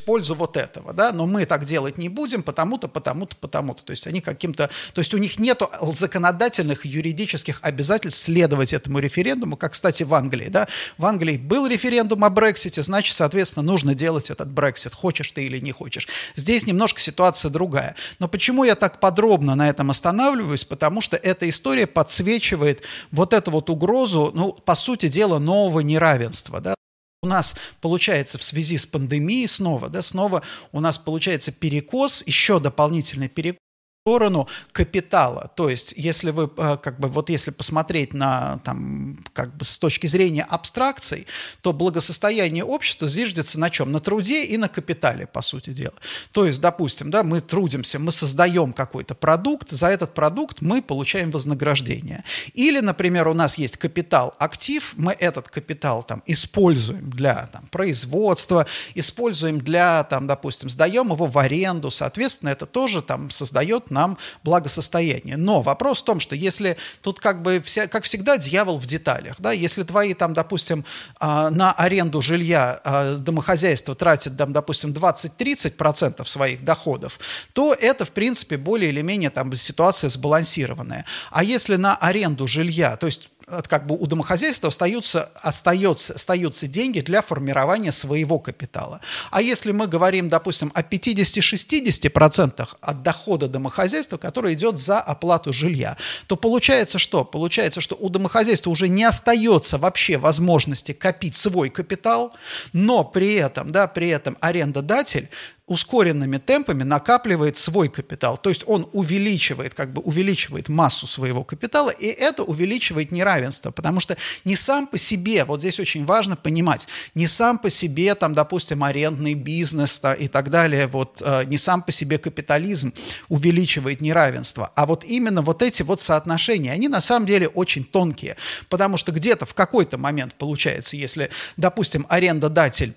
пользу 0.10 0.34
вот 0.34 0.58
этого, 0.58 0.92
да, 0.92 1.12
но 1.12 1.28
мы 1.28 1.46
так 1.46 1.66
делать 1.66 2.00
не 2.00 2.10
будем, 2.10 2.42
потому-то, 2.42 2.88
потому-то, 2.88 3.36
потому-то. 3.36 3.86
То 3.86 3.92
есть 3.92 4.08
они 4.08 4.22
каким-то, 4.22 4.72
то 4.92 5.02
есть 5.02 5.14
у 5.14 5.20
них 5.20 5.38
нет 5.38 5.62
законодательных 5.94 6.84
юридических 6.84 7.60
обязательств 7.62 8.20
следовать 8.20 8.74
этому 8.74 8.98
референдуму, 8.98 9.56
как, 9.56 9.74
кстати, 9.74 10.02
в 10.02 10.16
Англии, 10.16 10.48
да. 10.48 10.68
В 10.98 11.06
Англии 11.06 11.38
был 11.38 11.68
референдум 11.68 12.24
о 12.24 12.32
Брексите, 12.32 12.82
значит, 12.82 13.16
соответственно, 13.16 13.62
нужно 13.64 13.94
делать 13.94 14.32
этот 14.32 14.50
Брексит, 14.50 14.96
хочешь 14.96 15.32
ты 15.32 15.46
или 15.46 15.60
не 15.60 15.74
хочешь. 15.74 16.08
Здесь 16.36 16.66
немножко 16.66 17.00
ситуация 17.00 17.52
другая. 17.52 17.96
Но 18.18 18.28
почему 18.28 18.64
я 18.64 18.74
так 18.74 19.00
подробно 19.00 19.54
на 19.54 19.70
этом 19.70 19.92
останавливаюсь? 19.92 20.64
Потому 20.64 21.02
что 21.02 21.18
эта 21.18 21.48
история 21.48 21.86
подсвечивает 21.86 22.82
вот 23.12 23.32
эту 23.32 23.52
вот 23.52 23.70
угрозу, 23.70 24.32
ну, 24.34 24.54
по 24.54 24.74
сути 24.74 25.08
дела, 25.08 25.38
нового 25.38 25.82
неравенства, 25.82 26.60
да 26.60 26.74
у 27.22 27.28
нас 27.28 27.56
получается 27.82 28.38
в 28.38 28.44
связи 28.44 28.78
с 28.78 28.86
пандемией 28.86 29.48
снова, 29.48 29.90
да, 29.90 30.02
снова 30.02 30.44
у 30.72 30.80
нас 30.80 30.98
получается 30.98 31.52
перекос, 31.52 32.24
еще 32.26 32.60
дополнительный 32.60 33.28
перекос 33.28 33.60
сторону 34.04 34.48
капитала. 34.72 35.52
То 35.56 35.70
есть, 35.70 35.94
если 35.98 36.32
вы, 36.32 36.50
э, 36.58 36.78
как 36.82 37.00
бы, 37.00 37.10
вот 37.10 37.30
если 37.30 37.52
посмотреть 37.52 38.14
на, 38.14 38.60
там, 38.64 39.20
как 39.34 39.56
бы 39.58 39.66
с 39.66 39.78
точки 39.78 40.08
зрения 40.08 40.44
абстракций, 40.50 41.28
то 41.62 41.74
благосостояние 41.74 42.64
общества 42.64 43.08
зиждется 43.08 43.60
на 43.60 43.70
чем? 43.70 43.92
На 43.92 44.00
труде 44.00 44.46
и 44.46 44.58
на 44.58 44.70
капитале, 44.70 45.28
по 45.28 45.42
сути 45.42 45.72
дела. 45.72 45.94
То 46.32 46.46
есть, 46.46 46.62
допустим, 46.62 47.12
да, 47.12 47.24
мы 47.24 47.42
трудимся, 47.42 48.00
мы 48.00 48.12
создаем 48.12 48.74
какой-то 48.74 49.16
продукт, 49.16 49.70
за 49.70 49.88
этот 49.88 50.14
продукт 50.14 50.62
мы 50.62 50.82
получаем 50.82 51.30
вознаграждение. 51.32 52.24
Или, 52.54 52.80
например, 52.80 53.28
у 53.28 53.34
нас 53.34 53.58
есть 53.58 53.78
капитал-актив, 53.78 54.94
мы 54.96 55.12
этот 55.12 55.50
капитал 55.50 56.04
там 56.04 56.24
используем 56.26 57.10
для 57.10 57.48
там, 57.48 57.68
производства, 57.68 58.66
используем 58.96 59.60
для, 59.60 60.04
там, 60.06 60.26
допустим, 60.26 60.70
сдаем 60.70 61.12
его 61.12 61.26
в 61.26 61.38
аренду, 61.38 61.92
соответственно, 61.92 62.50
это 62.50 62.66
тоже 62.66 63.02
там 63.02 63.30
создает 63.30 63.89
нам 63.90 64.18
благосостояние. 64.44 65.38
Но 65.38 65.62
вопрос 65.62 66.02
в 66.02 66.06
том, 66.06 66.20
что 66.20 66.36
если 66.36 66.78
тут 67.02 67.20
как 67.20 67.42
бы, 67.42 67.62
вся, 67.62 67.88
как 67.88 68.04
всегда, 68.04 68.38
дьявол 68.38 68.78
в 68.78 68.86
деталях, 68.86 69.36
да, 69.40 69.52
если 69.52 69.84
твои 69.84 70.14
там, 70.14 70.34
допустим, 70.34 70.86
а, 71.20 71.50
на 71.50 71.72
аренду 71.72 72.22
жилья 72.22 72.80
а, 72.84 73.16
домохозяйство 73.16 73.96
тратит, 73.96 74.38
там, 74.38 74.54
допустим, 74.54 74.92
20-30% 74.92 76.26
своих 76.26 76.64
доходов, 76.64 77.20
то 77.54 77.74
это, 77.74 78.06
в 78.06 78.12
принципе, 78.12 78.58
более 78.58 78.90
или 78.90 79.02
менее 79.02 79.30
там 79.30 79.54
ситуация 79.54 80.10
сбалансированная. 80.10 81.06
А 81.32 81.44
если 81.44 81.76
на 81.76 81.96
аренду 81.96 82.48
жилья, 82.48 82.98
то 82.98 83.06
есть 83.06 83.30
как 83.68 83.86
бы 83.86 83.96
у 83.96 84.06
домохозяйства 84.08 84.70
остаются, 84.70 85.30
остается, 85.42 86.14
остаются 86.14 86.68
деньги 86.68 87.02
для 87.02 87.22
формирования 87.22 87.92
своего 87.92 88.40
капитала. 88.40 89.02
А 89.32 89.42
если 89.42 89.72
мы 89.72 89.88
говорим, 89.88 90.30
допустим, 90.30 90.72
о 90.74 90.82
50-60% 90.82 92.68
от 92.80 93.04
дохода 93.04 93.48
домохозяйства, 93.48 94.18
который 94.18 94.54
идет 94.54 94.78
за 94.78 95.00
оплату 95.00 95.54
жилья, 95.54 95.98
то 96.28 96.36
получается 96.36 97.00
что? 97.00 97.24
Получается, 97.24 97.82
что 97.82 97.96
у 98.00 98.10
домохозяйства 98.10 98.70
уже 98.70 98.88
не 98.88 99.04
остается 99.04 99.78
вообще 99.78 100.18
возможности 100.18 100.92
копить 100.92 101.36
свой 101.36 101.70
капитал, 101.70 102.34
но 102.74 103.04
при 103.04 103.36
этом, 103.36 103.72
да, 103.72 103.88
при 103.88 104.10
этом 104.10 104.38
арендодатель 104.42 105.30
ускоренными 105.70 106.38
темпами 106.38 106.82
накапливает 106.84 107.56
свой 107.56 107.90
капитал. 107.90 108.38
То 108.38 108.50
есть 108.50 108.64
он 108.66 108.90
увеличивает, 108.92 109.76
как 109.76 109.94
бы 109.94 110.02
увеличивает 110.02 110.68
массу 110.68 111.06
своего 111.06 111.44
капитала, 111.44 111.92
и 111.92 112.08
это 112.08 112.44
увеличивает 112.44 113.12
неравенство, 113.12 113.70
потому 113.70 114.00
что 114.00 114.18
не 114.46 114.56
сам 114.56 114.88
по 114.88 114.98
себе, 114.98 115.46
вот 115.46 115.60
здесь 115.60 115.80
очень 115.80 116.06
важно 116.06 116.36
понимать, 116.36 116.88
не 117.14 117.28
сам 117.28 117.60
по 117.60 117.70
себе, 117.70 118.16
там, 118.16 118.34
допустим, 118.34 118.84
арендный 118.84 119.36
бизнес 119.36 120.02
и 120.20 120.28
так 120.28 120.50
далее, 120.50 120.88
вот, 120.88 121.22
э, 121.24 121.44
не 121.46 121.60
сам 121.60 121.84
по 121.84 121.92
себе 121.92 122.18
капитализм 122.18 122.92
увеличивает 123.30 124.02
неравенство, 124.02 124.72
а 124.76 124.88
вот 124.88 125.04
именно 125.04 125.44
вот 125.44 125.62
эти 125.62 125.84
вот 125.84 126.02
соотношения, 126.02 126.72
они 126.72 126.88
на 126.88 127.00
самом 127.00 127.28
деле 127.28 127.48
очень 127.48 127.84
тонкие, 127.84 128.38
потому 128.70 128.98
что 128.98 129.12
где-то 129.12 129.46
в 129.46 129.54
какой-то 129.54 130.00
момент 130.00 130.34
получается, 130.34 130.98
если, 130.98 131.30
допустим, 131.58 132.08
арендодатель 132.10 132.96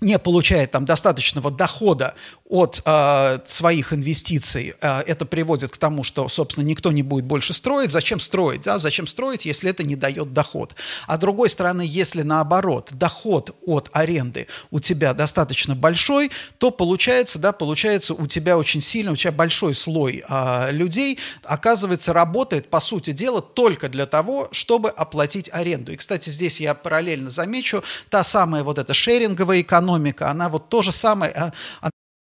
не 0.00 0.18
получает 0.18 0.70
там 0.70 0.84
достаточного 0.84 1.50
дохода 1.50 2.14
от 2.48 2.82
э, 2.84 3.38
своих 3.44 3.92
инвестиций, 3.92 4.74
э, 4.80 5.00
это 5.06 5.26
приводит 5.26 5.70
к 5.70 5.76
тому, 5.76 6.02
что, 6.02 6.28
собственно, 6.28 6.64
никто 6.64 6.90
не 6.92 7.02
будет 7.02 7.24
больше 7.24 7.52
строить. 7.52 7.90
Зачем 7.90 8.20
строить? 8.20 8.62
Да? 8.62 8.78
Зачем 8.78 9.06
строить, 9.06 9.44
если 9.44 9.70
это 9.70 9.82
не 9.82 9.96
дает 9.96 10.32
доход? 10.32 10.74
А 11.06 11.16
с 11.16 11.18
другой 11.18 11.50
стороны, 11.50 11.82
если 11.86 12.22
наоборот 12.22 12.90
доход 12.92 13.54
от 13.66 13.90
аренды 13.92 14.46
у 14.70 14.80
тебя 14.80 15.12
достаточно 15.12 15.74
большой, 15.74 16.30
то 16.58 16.70
получается, 16.70 17.38
да, 17.38 17.52
получается 17.52 18.14
у 18.14 18.26
тебя 18.26 18.56
очень 18.56 18.80
сильно, 18.80 19.12
у 19.12 19.16
тебя 19.16 19.32
большой 19.32 19.74
слой 19.74 20.24
э, 20.26 20.72
людей, 20.72 21.18
оказывается, 21.44 22.12
работает, 22.12 22.70
по 22.70 22.80
сути 22.80 23.12
дела, 23.12 23.42
только 23.42 23.88
для 23.88 24.06
того, 24.06 24.48
чтобы 24.52 24.88
оплатить 24.88 25.50
аренду. 25.52 25.92
И, 25.92 25.96
кстати, 25.96 26.30
здесь 26.30 26.60
я 26.60 26.74
параллельно 26.74 27.30
замечу, 27.30 27.84
та 28.08 28.24
самая 28.24 28.62
вот 28.62 28.78
эта 28.78 28.94
шеринговая 28.94 29.60
экономика, 29.60 30.30
она 30.30 30.48
вот 30.48 30.70
то 30.70 30.82
же 30.82 30.92
самое, 30.92 31.52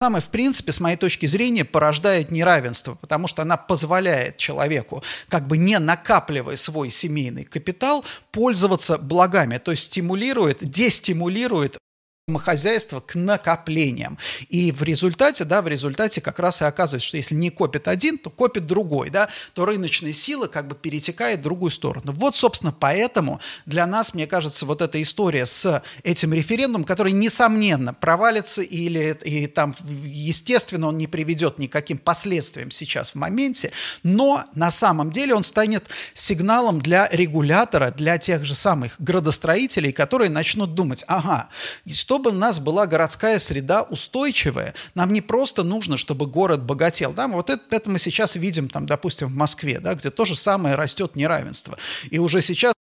самое, 0.05 0.23
в 0.23 0.29
принципе, 0.29 0.71
с 0.71 0.81
моей 0.81 0.99
точки 0.99 1.25
зрения, 1.25 1.65
порождает 1.65 2.31
неравенство, 2.31 2.95
потому 2.95 3.27
что 3.27 3.41
она 3.41 3.57
позволяет 3.57 4.37
человеку, 4.37 5.03
как 5.31 5.47
бы 5.47 5.57
не 5.57 5.79
накапливая 5.79 6.57
свой 6.57 6.91
семейный 6.91 7.45
капитал, 7.45 8.05
пользоваться 8.31 8.99
благами, 8.99 9.57
то 9.57 9.71
есть 9.71 9.85
стимулирует, 9.85 10.59
дестимулирует 10.61 11.79
хозяйства 12.39 13.01
к 13.01 13.17
накоплениям. 13.17 14.17
И 14.49 14.73
в 14.73 14.83
результате, 14.83 15.45
да, 15.45 15.61
в 15.61 15.69
результате 15.69 16.23
как 16.23 16.39
раз 16.39 16.63
и 16.63 16.65
оказывается, 16.65 17.07
что 17.07 17.19
если 17.19 17.35
не 17.35 17.51
копит 17.51 17.87
один, 17.87 18.17
то 18.17 18.31
копит 18.31 18.67
другой, 18.67 19.11
да, 19.11 19.29
то 19.53 19.67
рыночная 19.67 20.15
сила 20.15 20.47
как 20.47 20.67
бы 20.67 20.75
перетекает 20.75 21.41
в 21.41 21.43
другую 21.43 21.71
сторону. 21.71 22.13
Вот, 22.13 22.35
собственно, 22.35 22.73
поэтому 22.73 23.41
для 23.67 23.87
нас, 23.87 24.15
мне 24.15 24.27
кажется, 24.27 24.65
вот 24.65 24.81
эта 24.81 25.03
история 25.03 25.45
с 25.45 25.83
этим 26.03 26.33
референдумом, 26.33 26.85
который, 26.85 27.13
несомненно, 27.13 27.93
провалится 27.93 28.63
или 28.63 29.19
и 29.23 29.47
там, 29.47 29.75
естественно, 30.05 30.89
он 30.89 30.97
не 30.97 31.07
приведет 31.07 31.59
никаким 31.59 31.99
последствиям 31.99 32.71
сейчас 32.71 33.11
в 33.11 33.17
моменте, 33.17 33.73
но 34.03 34.45
на 34.55 34.71
самом 34.71 35.13
деле 35.13 35.35
он 35.35 35.43
станет 35.43 35.89
сигналом 36.15 36.81
для 36.81 37.07
регулятора, 37.13 37.91
для 37.91 38.17
тех 38.17 38.47
же 38.47 38.55
самых 38.55 38.95
градостроителей, 38.99 39.93
которые 39.93 40.31
начнут 40.31 40.75
думать, 40.75 41.05
ага, 41.07 41.51
что 41.93 42.14
чтобы 42.15 42.31
у 42.31 42.33
нас 42.33 42.61
была 42.61 42.87
городская 42.87 43.41
среда 43.41 43.83
устойчивая, 43.83 44.75
нам 44.95 45.13
не 45.13 45.21
просто 45.21 45.65
нужно, 45.65 45.97
чтобы 45.97 46.27
город 46.27 46.63
богател. 46.63 47.13
Да? 47.13 47.27
Вот 47.27 47.51
это, 47.51 47.65
это 47.75 47.91
мы 47.91 47.99
сейчас 47.99 48.37
видим, 48.37 48.69
там, 48.69 48.87
допустим, 48.87 49.27
в 49.27 49.35
Москве, 49.35 49.81
да, 49.81 49.95
где 49.95 50.11
то 50.11 50.25
же 50.25 50.37
самое 50.37 50.77
растет 50.77 51.17
неравенство. 51.17 51.77
И 52.11 52.21
уже 52.21 52.41
сейчас 52.41 52.73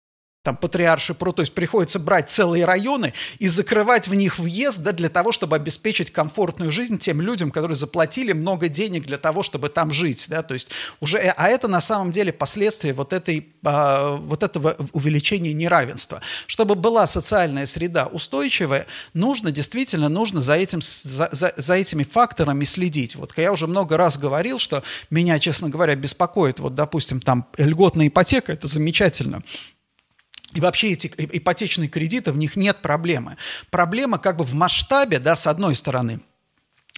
там 0.45 0.59
патриарший 0.59 1.15
пруд, 1.15 1.37
то 1.37 1.41
есть 1.41 1.55
приходится 1.55 1.99
брать 1.99 2.29
целые 2.29 2.67
районы 2.67 3.15
и 3.39 3.49
закрывать 3.49 4.09
в 4.09 4.15
них 4.15 4.39
въезд, 4.39 4.83
да, 4.83 4.93
для 4.93 5.09
того, 5.09 5.33
чтобы 5.33 5.57
обеспечить 5.57 6.13
комфортную 6.13 6.71
жизнь 6.71 6.99
тем 6.99 7.23
людям, 7.23 7.51
которые 7.51 7.77
заплатили 7.77 8.33
много 8.35 8.69
денег 8.69 9.07
для 9.07 9.17
того, 9.17 9.43
чтобы 9.43 9.71
там 9.71 9.91
жить, 9.91 10.27
да, 10.29 10.43
то 10.43 10.53
есть 10.53 10.69
уже, 11.01 11.17
э, 11.17 11.33
а 11.35 11.49
это 11.49 11.67
на 11.67 11.81
самом 11.81 12.13
деле 12.13 12.31
последствия 12.31 12.93
вот 12.93 13.15
этой, 13.15 13.49
а, 13.65 14.17
вот 14.17 14.43
этого 14.43 14.77
увеличения 14.93 15.55
неравенства. 15.55 16.21
Чтобы 16.47 16.75
была 16.75 17.07
социальная 17.07 17.65
среда 17.65 18.05
устойчивая, 18.07 18.87
нужно 19.15 19.51
действительно, 19.51 20.11
нужно 20.11 20.43
за, 20.43 20.57
этим, 20.57 20.83
за, 20.83 21.31
за, 21.33 21.55
за 21.57 21.75
этими 21.75 22.03
факторами 22.03 22.65
следить. 22.65 23.17
Вот 23.17 23.33
я 23.39 23.51
уже 23.51 23.67
много 23.67 23.97
раз 23.97 24.19
говорил, 24.19 24.59
что 24.59 24.83
меня, 25.09 25.39
честно 25.39 25.71
говоря, 25.71 25.95
беспокоит, 25.95 26.59
вот, 26.59 26.75
допустим, 26.75 27.23
там 27.23 27.47
льготная 27.57 28.09
ипотека, 28.09 28.53
это 28.53 28.67
замечательно, 28.67 29.43
и 30.55 30.61
вообще 30.61 30.93
эти 30.93 31.13
ипотечные 31.17 31.89
кредиты, 31.89 32.33
в 32.33 32.37
них 32.37 32.57
нет 32.57 32.81
проблемы. 32.83 33.37
Проблема 33.71 34.19
как 34.19 34.37
бы 34.37 34.45
в 34.45 34.55
масштабе, 34.55 35.19
да, 35.19 35.37
с 35.37 35.47
одной 35.47 35.75
стороны– 35.75 36.21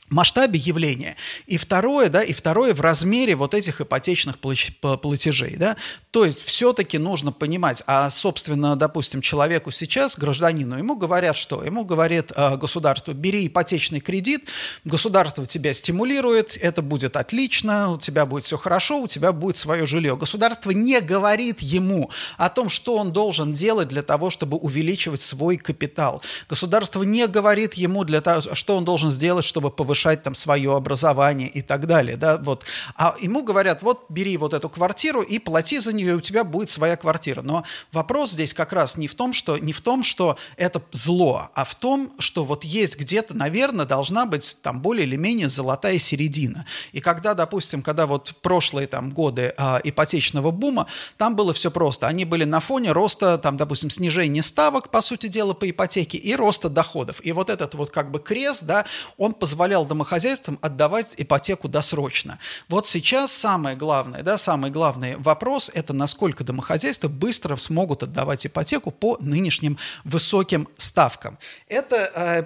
масштабе 0.08 0.58
явления. 0.58 1.16
И 1.46 1.56
второе, 1.58 2.08
да, 2.08 2.22
и 2.22 2.32
второе 2.32 2.74
в 2.74 2.80
размере 2.80 3.34
вот 3.34 3.54
этих 3.54 3.80
ипотечных 3.80 4.38
платежей, 4.38 5.56
да. 5.56 5.76
То 6.10 6.24
есть 6.24 6.44
все-таки 6.44 6.98
нужно 6.98 7.32
понимать, 7.32 7.82
а, 7.86 8.08
собственно, 8.10 8.76
допустим, 8.76 9.20
человеку 9.20 9.70
сейчас, 9.70 10.16
гражданину, 10.16 10.78
ему 10.78 10.96
говорят 10.96 11.36
что? 11.36 11.62
Ему 11.62 11.84
говорит 11.84 12.32
э, 12.34 12.56
государство, 12.56 13.12
бери 13.12 13.46
ипотечный 13.46 14.00
кредит, 14.00 14.48
государство 14.84 15.44
тебя 15.44 15.74
стимулирует, 15.74 16.56
это 16.56 16.82
будет 16.82 17.16
отлично, 17.16 17.92
у 17.92 17.98
тебя 17.98 18.26
будет 18.26 18.44
все 18.44 18.56
хорошо, 18.56 19.02
у 19.02 19.08
тебя 19.08 19.32
будет 19.32 19.56
свое 19.56 19.86
жилье. 19.86 20.16
Государство 20.16 20.70
не 20.70 21.00
говорит 21.00 21.60
ему 21.60 22.10
о 22.38 22.48
том, 22.48 22.68
что 22.68 22.96
он 22.96 23.12
должен 23.12 23.52
делать 23.52 23.88
для 23.88 24.02
того, 24.02 24.30
чтобы 24.30 24.56
увеличивать 24.56 25.22
свой 25.22 25.56
капитал. 25.56 26.22
Государство 26.48 27.02
не 27.02 27.26
говорит 27.26 27.74
ему 27.74 28.04
для 28.04 28.20
того, 28.20 28.54
что 28.54 28.76
он 28.76 28.84
должен 28.84 29.10
сделать, 29.10 29.44
чтобы 29.44 29.70
повышать 29.70 29.95
повышать 29.96 30.22
там 30.22 30.34
свое 30.34 30.76
образование 30.76 31.48
и 31.48 31.62
так 31.62 31.86
далее, 31.86 32.16
да, 32.16 32.36
вот. 32.36 32.64
А 32.96 33.14
ему 33.20 33.42
говорят, 33.42 33.82
вот 33.82 34.04
бери 34.10 34.36
вот 34.36 34.52
эту 34.52 34.68
квартиру 34.68 35.22
и 35.22 35.38
плати 35.38 35.80
за 35.80 35.92
нее, 35.92 36.12
и 36.12 36.16
у 36.16 36.20
тебя 36.20 36.44
будет 36.44 36.68
своя 36.68 36.96
квартира. 36.96 37.42
Но 37.42 37.64
вопрос 37.92 38.32
здесь 38.32 38.52
как 38.52 38.72
раз 38.72 38.98
не 38.98 39.08
в 39.08 39.14
том, 39.14 39.32
что, 39.32 39.56
не 39.58 39.72
в 39.72 39.80
том, 39.80 40.02
что 40.04 40.36
это 40.58 40.82
зло, 40.92 41.48
а 41.54 41.64
в 41.64 41.74
том, 41.74 42.12
что 42.18 42.44
вот 42.44 42.64
есть 42.64 42.98
где-то, 42.98 43.34
наверное, 43.34 43.86
должна 43.86 44.26
быть 44.26 44.58
там 44.62 44.80
более 44.80 45.06
или 45.06 45.16
менее 45.16 45.48
золотая 45.48 45.98
середина. 45.98 46.66
И 46.92 47.00
когда, 47.00 47.34
допустим, 47.34 47.82
когда 47.82 48.06
вот 48.06 48.34
прошлые 48.42 48.86
там 48.86 49.10
годы 49.10 49.54
э, 49.56 49.78
ипотечного 49.84 50.50
бума, 50.50 50.86
там 51.16 51.36
было 51.36 51.52
все 51.52 51.70
просто. 51.70 52.06
Они 52.06 52.24
были 52.24 52.44
на 52.44 52.60
фоне 52.60 52.92
роста, 52.92 53.38
там, 53.38 53.56
допустим, 53.56 53.90
снижения 53.90 54.42
ставок, 54.42 54.90
по 54.90 55.00
сути 55.00 55.28
дела, 55.28 55.54
по 55.54 55.68
ипотеке 55.70 56.18
и 56.18 56.36
роста 56.36 56.68
доходов. 56.68 57.20
И 57.24 57.32
вот 57.32 57.50
этот 57.50 57.74
вот 57.74 57.90
как 57.90 58.10
бы 58.10 58.18
крест, 58.18 58.64
да, 58.64 58.84
он 59.16 59.32
позволял 59.32 59.85
домохозяйствам 59.86 60.58
отдавать 60.62 61.14
ипотеку 61.16 61.68
досрочно. 61.68 62.38
Вот 62.68 62.86
сейчас 62.86 63.32
самое 63.32 63.76
главное, 63.76 64.22
да, 64.22 64.38
самый 64.38 64.70
главный 64.70 65.16
вопрос– 65.16 65.70
это 65.74 65.92
насколько 65.92 66.44
домохозяйства 66.44 67.08
быстро 67.08 67.56
смогут 67.56 68.02
отдавать 68.02 68.46
ипотеку 68.46 68.90
по 68.90 69.16
нынешним 69.20 69.78
высоким 70.04 70.68
ставкам. 70.76 71.38
Это 71.68 71.96
э, 72.14 72.44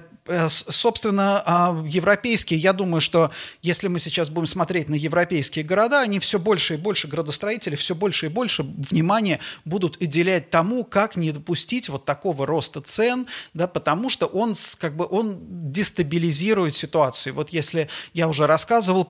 собственно, 0.48 1.42
а, 1.44 1.84
европейские, 1.86 2.58
я 2.58 2.72
думаю, 2.72 3.00
что 3.00 3.30
если 3.62 3.88
мы 3.88 3.98
сейчас 3.98 4.30
будем 4.30 4.46
смотреть 4.46 4.88
на 4.88 4.94
европейские 4.94 5.64
города, 5.64 6.00
они 6.00 6.18
все 6.18 6.38
больше 6.38 6.74
и 6.74 6.76
больше, 6.76 7.08
градостроители, 7.08 7.76
все 7.76 7.94
больше 7.94 8.26
и 8.26 8.28
больше 8.28 8.62
внимания 8.62 9.40
будут 9.64 10.00
уделять 10.00 10.50
тому, 10.50 10.84
как 10.84 11.16
не 11.16 11.32
допустить 11.32 11.88
вот 11.88 12.04
такого 12.04 12.46
роста 12.46 12.80
цен, 12.80 13.26
да, 13.54 13.66
потому 13.66 14.08
что 14.10 14.26
он, 14.26 14.54
как 14.78 14.96
бы, 14.96 15.06
он 15.08 15.38
дестабилизирует 15.72 16.76
ситуацию. 16.76 17.34
Вот 17.34 17.50
если 17.50 17.88
я 18.12 18.28
уже 18.28 18.46
рассказывал 18.46 19.08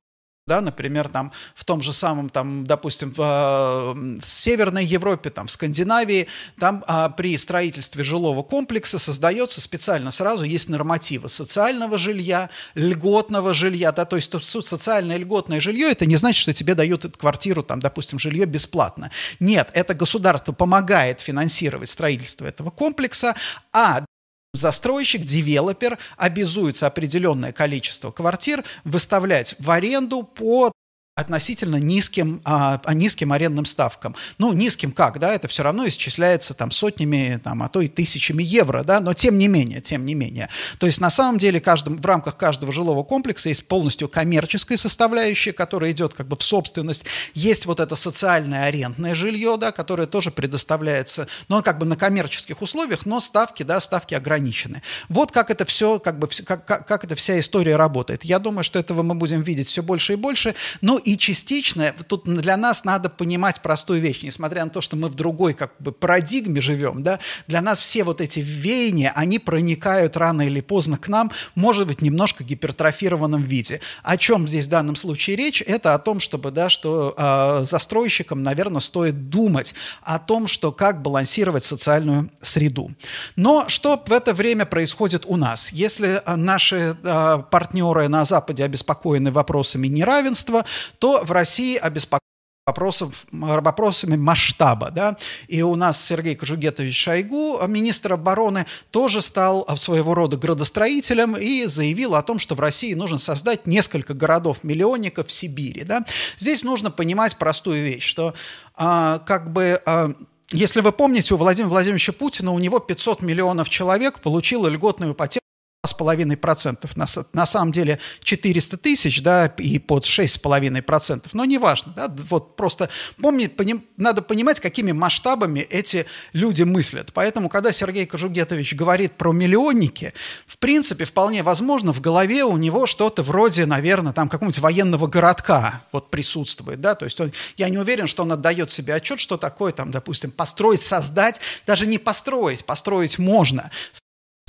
да, 0.50 0.60
например, 0.60 1.08
там 1.08 1.30
в 1.54 1.64
том 1.64 1.80
же 1.80 1.92
самом, 1.92 2.28
там, 2.28 2.66
допустим, 2.66 3.12
в, 3.12 3.20
э, 3.20 4.18
в 4.20 4.28
Северной 4.28 4.84
Европе, 4.84 5.30
там, 5.30 5.46
в 5.46 5.50
Скандинавии, 5.52 6.26
там 6.58 6.82
а, 6.88 7.08
при 7.08 7.38
строительстве 7.38 8.02
жилого 8.02 8.42
комплекса 8.42 8.98
создается 8.98 9.60
специально 9.60 10.10
сразу 10.10 10.42
есть 10.42 10.68
нормативы 10.68 11.28
социального 11.28 11.98
жилья, 11.98 12.50
льготного 12.74 13.54
жилья, 13.54 13.92
да, 13.92 14.04
то 14.04 14.16
есть 14.16 14.28
то, 14.32 14.40
социальное 14.40 15.18
льготное 15.18 15.60
жилье, 15.60 15.92
это 15.92 16.04
не 16.04 16.16
значит, 16.16 16.42
что 16.42 16.52
тебе 16.52 16.74
дают 16.74 17.04
эту 17.04 17.16
квартиру, 17.16 17.62
там, 17.62 17.78
допустим, 17.78 18.18
жилье 18.18 18.44
бесплатно. 18.44 19.12
Нет, 19.38 19.70
это 19.72 19.94
государство 19.94 20.50
помогает 20.50 21.20
финансировать 21.20 21.90
строительство 21.90 22.44
этого 22.44 22.70
комплекса, 22.70 23.36
а 23.72 24.04
Застройщик, 24.52 25.22
девелопер 25.22 25.98
обязуется 26.16 26.86
определенное 26.86 27.52
количество 27.52 28.10
квартир 28.10 28.64
выставлять 28.84 29.54
в 29.58 29.70
аренду 29.70 30.24
по 30.24 30.72
относительно 31.16 31.76
низким, 31.76 32.40
а, 32.44 32.80
а, 32.84 32.94
низким 32.94 33.32
арендным 33.32 33.64
ставкам. 33.64 34.14
Ну, 34.38 34.52
низким 34.52 34.92
как, 34.92 35.18
да, 35.18 35.34
это 35.34 35.48
все 35.48 35.62
равно 35.62 35.86
исчисляется 35.88 36.54
там 36.54 36.70
сотнями, 36.70 37.40
там, 37.42 37.62
а 37.62 37.68
то 37.68 37.80
и 37.80 37.88
тысячами 37.88 38.42
евро, 38.42 38.84
да, 38.84 39.00
но 39.00 39.12
тем 39.12 39.36
не 39.36 39.48
менее, 39.48 39.80
тем 39.80 40.06
не 40.06 40.14
менее. 40.14 40.48
То 40.78 40.86
есть 40.86 41.00
на 41.00 41.10
самом 41.10 41.38
деле 41.38 41.60
каждым, 41.60 41.96
в 41.96 42.06
рамках 42.06 42.36
каждого 42.36 42.72
жилого 42.72 43.02
комплекса 43.02 43.48
есть 43.48 43.66
полностью 43.66 44.08
коммерческая 44.08 44.78
составляющая, 44.78 45.52
которая 45.52 45.90
идет 45.90 46.14
как 46.14 46.28
бы 46.28 46.36
в 46.36 46.42
собственность. 46.42 47.04
Есть 47.34 47.66
вот 47.66 47.80
это 47.80 47.96
социальное 47.96 48.64
арендное 48.64 49.14
жилье, 49.14 49.56
да, 49.58 49.72
которое 49.72 50.06
тоже 50.06 50.30
предоставляется, 50.30 51.26
но 51.48 51.60
как 51.60 51.78
бы 51.78 51.86
на 51.86 51.96
коммерческих 51.96 52.62
условиях, 52.62 53.04
но 53.04 53.20
ставки, 53.20 53.62
да, 53.62 53.80
ставки 53.80 54.14
ограничены. 54.14 54.82
Вот 55.08 55.32
как 55.32 55.50
это 55.50 55.64
все, 55.64 55.98
как 55.98 56.18
бы, 56.18 56.28
как, 56.46 56.64
как, 56.64 56.86
как 56.86 57.04
эта 57.04 57.14
вся 57.14 57.38
история 57.38 57.76
работает. 57.76 58.24
Я 58.24 58.38
думаю, 58.38 58.64
что 58.64 58.78
этого 58.78 59.02
мы 59.02 59.14
будем 59.16 59.42
видеть 59.42 59.68
все 59.68 59.82
больше 59.82 60.14
и 60.14 60.16
больше, 60.16 60.54
но 60.80 60.99
и 61.04 61.16
частично 61.16 61.94
тут 62.06 62.24
для 62.24 62.56
нас 62.56 62.84
надо 62.84 63.08
понимать 63.08 63.62
простую 63.62 64.00
вещь, 64.00 64.22
несмотря 64.22 64.64
на 64.64 64.70
то, 64.70 64.80
что 64.80 64.96
мы 64.96 65.08
в 65.08 65.14
другой 65.14 65.54
как 65.54 65.72
бы 65.78 65.92
парадигме 65.92 66.60
живем, 66.60 67.02
да, 67.02 67.18
для 67.46 67.60
нас 67.60 67.80
все 67.80 68.04
вот 68.04 68.20
эти 68.20 68.40
веяния, 68.40 69.12
они 69.14 69.38
проникают 69.38 70.16
рано 70.16 70.42
или 70.42 70.60
поздно 70.60 70.96
к 70.96 71.08
нам, 71.08 71.30
может 71.54 71.86
быть, 71.86 72.02
немножко 72.02 72.44
гипертрофированном 72.44 73.42
виде. 73.42 73.80
О 74.02 74.16
чем 74.16 74.46
здесь 74.46 74.66
в 74.66 74.70
данном 74.70 74.96
случае 74.96 75.36
речь? 75.36 75.62
Это 75.66 75.94
о 75.94 75.98
том, 75.98 76.20
чтобы, 76.20 76.50
да, 76.50 76.70
что 76.70 77.14
э, 77.16 77.64
застройщикам, 77.64 78.42
наверное, 78.42 78.80
стоит 78.80 79.30
думать 79.30 79.74
о 80.02 80.18
том, 80.18 80.46
что 80.46 80.72
как 80.72 81.02
балансировать 81.02 81.64
социальную 81.64 82.30
среду. 82.42 82.92
Но 83.36 83.68
что 83.68 84.02
в 84.04 84.12
это 84.12 84.32
время 84.34 84.66
происходит 84.66 85.24
у 85.26 85.36
нас? 85.36 85.72
Если 85.72 86.22
наши 86.26 86.96
э, 87.02 87.42
партнеры 87.50 88.08
на 88.08 88.24
Западе 88.24 88.64
обеспокоены 88.64 89.30
вопросами 89.30 89.86
неравенства, 89.86 90.64
то 91.00 91.24
в 91.24 91.32
России 91.32 91.76
обеспокоен 91.76 92.20
вопросов, 92.66 93.26
вопросами 93.32 94.16
масштаба. 94.16 94.90
Да? 94.90 95.16
И 95.48 95.62
у 95.62 95.74
нас 95.74 96.04
Сергей 96.04 96.36
Кожугетович 96.36 96.96
Шойгу, 96.96 97.60
министр 97.66 98.12
обороны, 98.12 98.66
тоже 98.90 99.22
стал 99.22 99.66
своего 99.76 100.14
рода 100.14 100.36
градостроителем 100.36 101.36
и 101.36 101.64
заявил 101.66 102.14
о 102.14 102.22
том, 102.22 102.38
что 102.38 102.54
в 102.54 102.60
России 102.60 102.94
нужно 102.94 103.18
создать 103.18 103.66
несколько 103.66 104.14
городов-миллионников 104.14 105.26
в 105.26 105.32
Сибири. 105.32 105.82
Да? 105.82 106.04
Здесь 106.38 106.62
нужно 106.62 106.90
понимать 106.90 107.36
простую 107.38 107.82
вещь, 107.82 108.04
что 108.04 108.34
а, 108.74 109.18
как 109.20 109.52
бы... 109.52 109.82
А, 109.86 110.12
если 110.52 110.80
вы 110.80 110.92
помните, 110.92 111.34
у 111.34 111.36
Владимира 111.36 111.70
Владимировича 111.70 112.12
Путина 112.12 112.52
у 112.52 112.58
него 112.58 112.78
500 112.78 113.22
миллионов 113.22 113.68
человек 113.68 114.20
получило 114.20 114.66
льготную 114.66 115.12
ипотеку 115.12 115.39
с 115.82 115.94
половиной 115.94 116.36
процентов, 116.36 116.94
на, 116.94 117.06
на 117.32 117.46
самом 117.46 117.72
деле 117.72 118.00
400 118.22 118.76
тысяч, 118.76 119.22
да, 119.22 119.46
и 119.46 119.78
под 119.78 120.04
6,5 120.04 120.82
процентов, 120.82 121.32
но 121.32 121.46
неважно, 121.46 121.94
да, 121.96 122.14
вот 122.28 122.54
просто 122.54 122.90
помни, 123.18 123.46
поним, 123.46 123.86
надо 123.96 124.20
понимать, 124.20 124.60
какими 124.60 124.92
масштабами 124.92 125.60
эти 125.60 126.04
люди 126.34 126.64
мыслят, 126.64 127.14
поэтому, 127.14 127.48
когда 127.48 127.72
Сергей 127.72 128.04
Кожугетович 128.04 128.74
говорит 128.74 129.12
про 129.12 129.32
миллионники, 129.32 130.12
в 130.46 130.58
принципе, 130.58 131.06
вполне 131.06 131.42
возможно, 131.42 131.94
в 131.94 132.02
голове 132.02 132.44
у 132.44 132.58
него 132.58 132.84
что-то 132.86 133.22
вроде, 133.22 133.64
наверное, 133.64 134.12
там 134.12 134.28
какого-нибудь 134.28 134.58
военного 134.58 135.06
городка 135.06 135.84
вот 135.92 136.10
присутствует, 136.10 136.82
да, 136.82 136.94
то 136.94 137.06
есть 137.06 137.18
он, 137.22 137.32
я 137.56 137.70
не 137.70 137.78
уверен, 137.78 138.06
что 138.06 138.24
он 138.24 138.32
отдает 138.32 138.70
себе 138.70 138.92
отчет, 138.94 139.18
что 139.18 139.38
такое, 139.38 139.72
там, 139.72 139.90
допустим, 139.90 140.30
построить, 140.30 140.82
создать, 140.82 141.40
даже 141.66 141.86
не 141.86 141.96
построить, 141.96 142.66
построить 142.66 143.18
можно, 143.18 143.70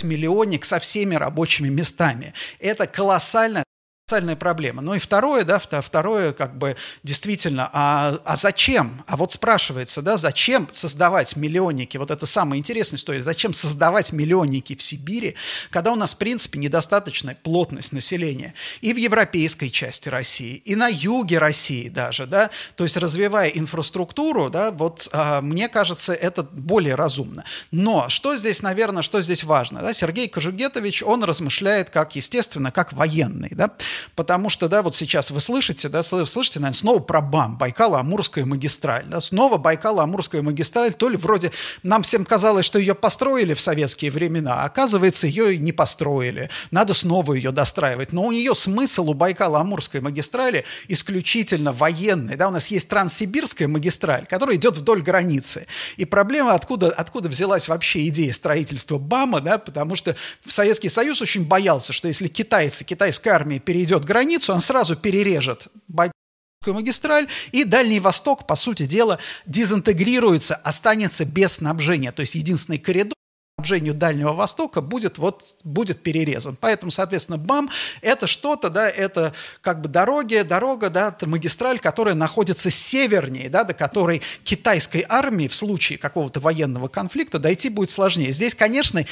миллионник 0.03 0.65
со 0.65 0.79
всеми 0.79 1.15
рабочими 1.15 1.69
местами. 1.69 2.33
Это 2.59 2.85
колоссальная 2.87 3.63
колоссальная 4.11 4.35
проблема. 4.35 4.81
Ну 4.81 4.93
и 4.93 4.99
второе, 4.99 5.45
да, 5.45 5.57
второе, 5.57 6.33
как 6.33 6.57
бы, 6.57 6.75
действительно, 7.01 7.69
а, 7.71 8.19
а 8.25 8.35
зачем? 8.35 9.03
А 9.07 9.15
вот 9.15 9.31
спрашивается, 9.31 10.01
да, 10.01 10.17
зачем 10.17 10.67
создавать 10.73 11.37
миллионники? 11.37 11.95
Вот 11.95 12.11
это 12.11 12.25
самая 12.25 12.59
интересная 12.59 12.97
история. 12.97 13.21
Зачем 13.21 13.53
создавать 13.53 14.11
миллионники 14.11 14.75
в 14.75 14.83
Сибири, 14.83 15.35
когда 15.69 15.93
у 15.93 15.95
нас, 15.95 16.13
в 16.13 16.17
принципе, 16.17 16.59
недостаточная 16.59 17.37
плотность 17.41 17.93
населения 17.93 18.53
и 18.81 18.91
в 18.91 18.97
европейской 18.97 19.69
части 19.69 20.09
России, 20.09 20.55
и 20.55 20.75
на 20.75 20.89
юге 20.89 21.39
России 21.39 21.87
даже, 21.87 22.25
да, 22.25 22.49
то 22.75 22.83
есть 22.83 22.97
развивая 22.97 23.47
инфраструктуру, 23.47 24.49
да, 24.49 24.71
вот 24.71 25.07
а, 25.13 25.41
мне 25.41 25.69
кажется, 25.69 26.13
это 26.13 26.43
более 26.43 26.95
разумно. 26.95 27.45
Но 27.71 28.09
что 28.09 28.35
здесь, 28.35 28.61
наверное, 28.61 29.03
что 29.03 29.21
здесь 29.21 29.45
важно? 29.45 29.79
Да? 29.79 29.93
Сергей 29.93 30.27
Кожугетович, 30.27 31.01
он 31.01 31.23
размышляет 31.23 31.89
как, 31.89 32.17
естественно, 32.17 32.71
как 32.71 32.91
военный, 32.91 33.51
да, 33.51 33.71
потому 34.15 34.49
что, 34.49 34.67
да, 34.67 34.81
вот 34.81 34.95
сейчас 34.95 35.31
вы 35.31 35.41
слышите, 35.41 35.89
да, 35.89 36.03
слышите, 36.03 36.59
наверное, 36.59 36.77
снова 36.77 36.99
про 36.99 37.21
БАМ, 37.21 37.57
Байкало-Амурская 37.59 38.45
магистраль, 38.45 39.05
да, 39.07 39.21
снова 39.21 39.57
Байкало-Амурская 39.57 40.41
магистраль, 40.41 40.93
то 40.93 41.09
ли 41.09 41.17
вроде 41.17 41.51
нам 41.83 42.03
всем 42.03 42.25
казалось, 42.25 42.65
что 42.65 42.79
ее 42.79 42.95
построили 42.95 43.53
в 43.53 43.61
советские 43.61 44.11
времена, 44.11 44.63
а 44.63 44.65
оказывается, 44.65 45.27
ее 45.27 45.57
не 45.57 45.71
построили, 45.71 46.49
надо 46.71 46.93
снова 46.93 47.33
ее 47.33 47.51
достраивать, 47.51 48.13
но 48.13 48.23
у 48.23 48.31
нее 48.31 48.55
смысл 48.55 49.09
у 49.09 49.13
Байкало-Амурской 49.13 50.01
магистрали 50.01 50.65
исключительно 50.87 51.71
военный, 51.71 52.35
да, 52.35 52.47
у 52.47 52.51
нас 52.51 52.67
есть 52.67 52.89
Транссибирская 52.89 53.67
магистраль, 53.67 54.25
которая 54.25 54.55
идет 54.55 54.77
вдоль 54.77 55.01
границы, 55.01 55.67
и 55.97 56.05
проблема, 56.05 56.53
откуда, 56.53 56.89
откуда 56.89 57.29
взялась 57.29 57.67
вообще 57.67 58.07
идея 58.07 58.33
строительства 58.33 58.97
БАМа, 58.97 59.41
да, 59.41 59.57
потому 59.57 59.95
что 59.95 60.15
Советский 60.45 60.89
Союз 60.89 61.21
очень 61.21 61.45
боялся, 61.45 61.93
что 61.93 62.07
если 62.07 62.27
китайцы, 62.27 62.83
китайская 62.83 63.31
армия 63.31 63.59
перейдет 63.59 63.80
перейдет 63.81 64.05
границу, 64.05 64.53
он 64.53 64.59
сразу 64.59 64.95
перережет 64.95 65.67
магистраль, 66.67 67.27
и 67.51 67.63
Дальний 67.63 67.99
Восток, 67.99 68.45
по 68.45 68.55
сути 68.55 68.85
дела, 68.85 69.17
дезинтегрируется, 69.47 70.53
останется 70.53 71.25
без 71.25 71.53
снабжения. 71.53 72.11
То 72.11 72.19
есть 72.21 72.35
единственный 72.35 72.77
коридор 72.77 73.15
снабжению 73.55 73.95
Дальнего 73.95 74.33
Востока 74.33 74.81
будет, 74.81 75.17
вот, 75.17 75.43
будет 75.63 76.03
перерезан. 76.03 76.55
Поэтому, 76.59 76.91
соответственно, 76.91 77.39
БАМ– 77.39 77.71
это 78.01 78.27
что-то, 78.27 78.69
да, 78.69 78.87
это 78.87 79.33
как 79.61 79.81
бы 79.81 79.89
дороги, 79.89 80.43
дорога, 80.43 80.91
да, 80.91 81.09
это 81.09 81.27
магистраль, 81.27 81.79
которая 81.79 82.13
находится 82.13 82.69
севернее, 82.69 83.49
да, 83.49 83.63
до 83.63 83.73
которой 83.73 84.21
китайской 84.43 85.03
армии 85.09 85.47
в 85.47 85.55
случае 85.55 85.97
какого-то 85.97 86.39
военного 86.39 86.87
конфликта 86.89 87.39
дойти 87.39 87.69
будет 87.69 87.89
сложнее. 87.89 88.31
Здесь, 88.33 88.53
конечно, 88.53 89.03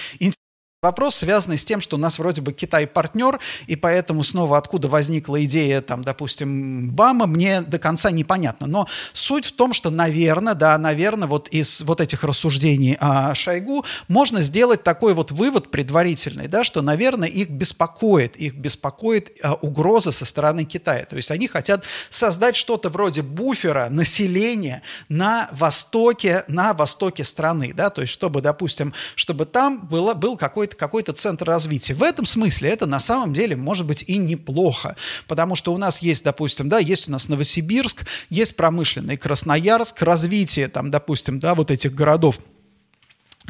Вопрос, 0.82 1.16
связанный 1.16 1.58
с 1.58 1.66
тем, 1.66 1.82
что 1.82 1.98
у 1.98 2.00
нас 2.00 2.20
вроде 2.20 2.42
бы 2.42 2.54
Китай 2.54 2.88
партнер, 2.88 3.42
и 3.68 3.76
поэтому 3.76 4.24
снова 4.24 4.58
откуда 4.58 4.88
возникла 4.88 5.44
идея, 5.44 5.82
там, 5.82 6.02
допустим, 6.02 6.92
БАМа, 6.92 7.28
мне 7.28 7.62
до 7.62 7.78
конца 7.78 8.12
непонятно. 8.12 8.66
Но 8.66 8.88
суть 9.12 9.44
в 9.44 9.52
том, 9.52 9.74
что, 9.74 9.90
наверное, 9.90 10.54
да, 10.54 10.78
наверное, 10.78 11.28
вот 11.28 11.50
из 11.50 11.82
вот 11.82 12.00
этих 12.00 12.24
рассуждений 12.24 12.96
о 13.02 13.36
Шойгу 13.36 13.84
можно 14.08 14.40
сделать 14.40 14.82
такой 14.82 15.14
вот 15.14 15.32
вывод 15.32 15.70
предварительный, 15.70 16.48
да, 16.48 16.64
что, 16.64 16.82
наверное, 16.82 17.28
их 17.28 17.50
беспокоит, 17.50 18.38
их 18.38 18.56
беспокоит 18.56 19.38
а, 19.44 19.56
угроза 19.56 20.14
со 20.14 20.24
стороны 20.24 20.64
Китая. 20.64 21.04
То 21.04 21.18
есть 21.18 21.30
они 21.30 21.50
хотят 21.50 21.84
создать 22.10 22.56
что-то 22.56 22.88
вроде 22.88 23.22
буфера 23.22 23.90
населения 23.90 24.82
на 25.10 25.50
востоке, 25.52 26.46
на 26.48 26.74
востоке 26.74 27.26
страны, 27.26 27.74
да, 27.76 27.90
то 27.90 28.00
есть 28.00 28.14
чтобы, 28.14 28.42
допустим, 28.42 28.94
чтобы 29.16 29.46
там 29.46 29.86
было, 29.86 30.14
был 30.14 30.38
какой-то 30.38 30.69
какой-то 30.76 31.10
какой 31.10 31.14
центр 31.14 31.46
развития. 31.46 31.94
В 31.94 32.04
этом 32.04 32.26
смысле 32.26 32.70
это 32.70 32.86
на 32.86 33.00
самом 33.00 33.34
деле 33.34 33.56
может 33.56 33.86
быть 33.86 34.04
и 34.08 34.18
неплохо, 34.18 34.96
потому 35.28 35.56
что 35.56 35.74
у 35.74 35.78
нас 35.78 36.02
есть, 36.02 36.24
допустим, 36.24 36.70
да, 36.70 36.80
есть 36.80 37.08
у 37.08 37.12
нас 37.12 37.30
Новосибирск, 37.30 38.06
есть 38.30 38.56
промышленный 38.56 39.18
Красноярск, 39.18 40.02
развитие 40.02 40.68
там, 40.68 40.92
допустим, 40.92 41.40
да, 41.40 41.56
вот 41.56 41.72
этих 41.72 41.94
городов– 41.94 42.40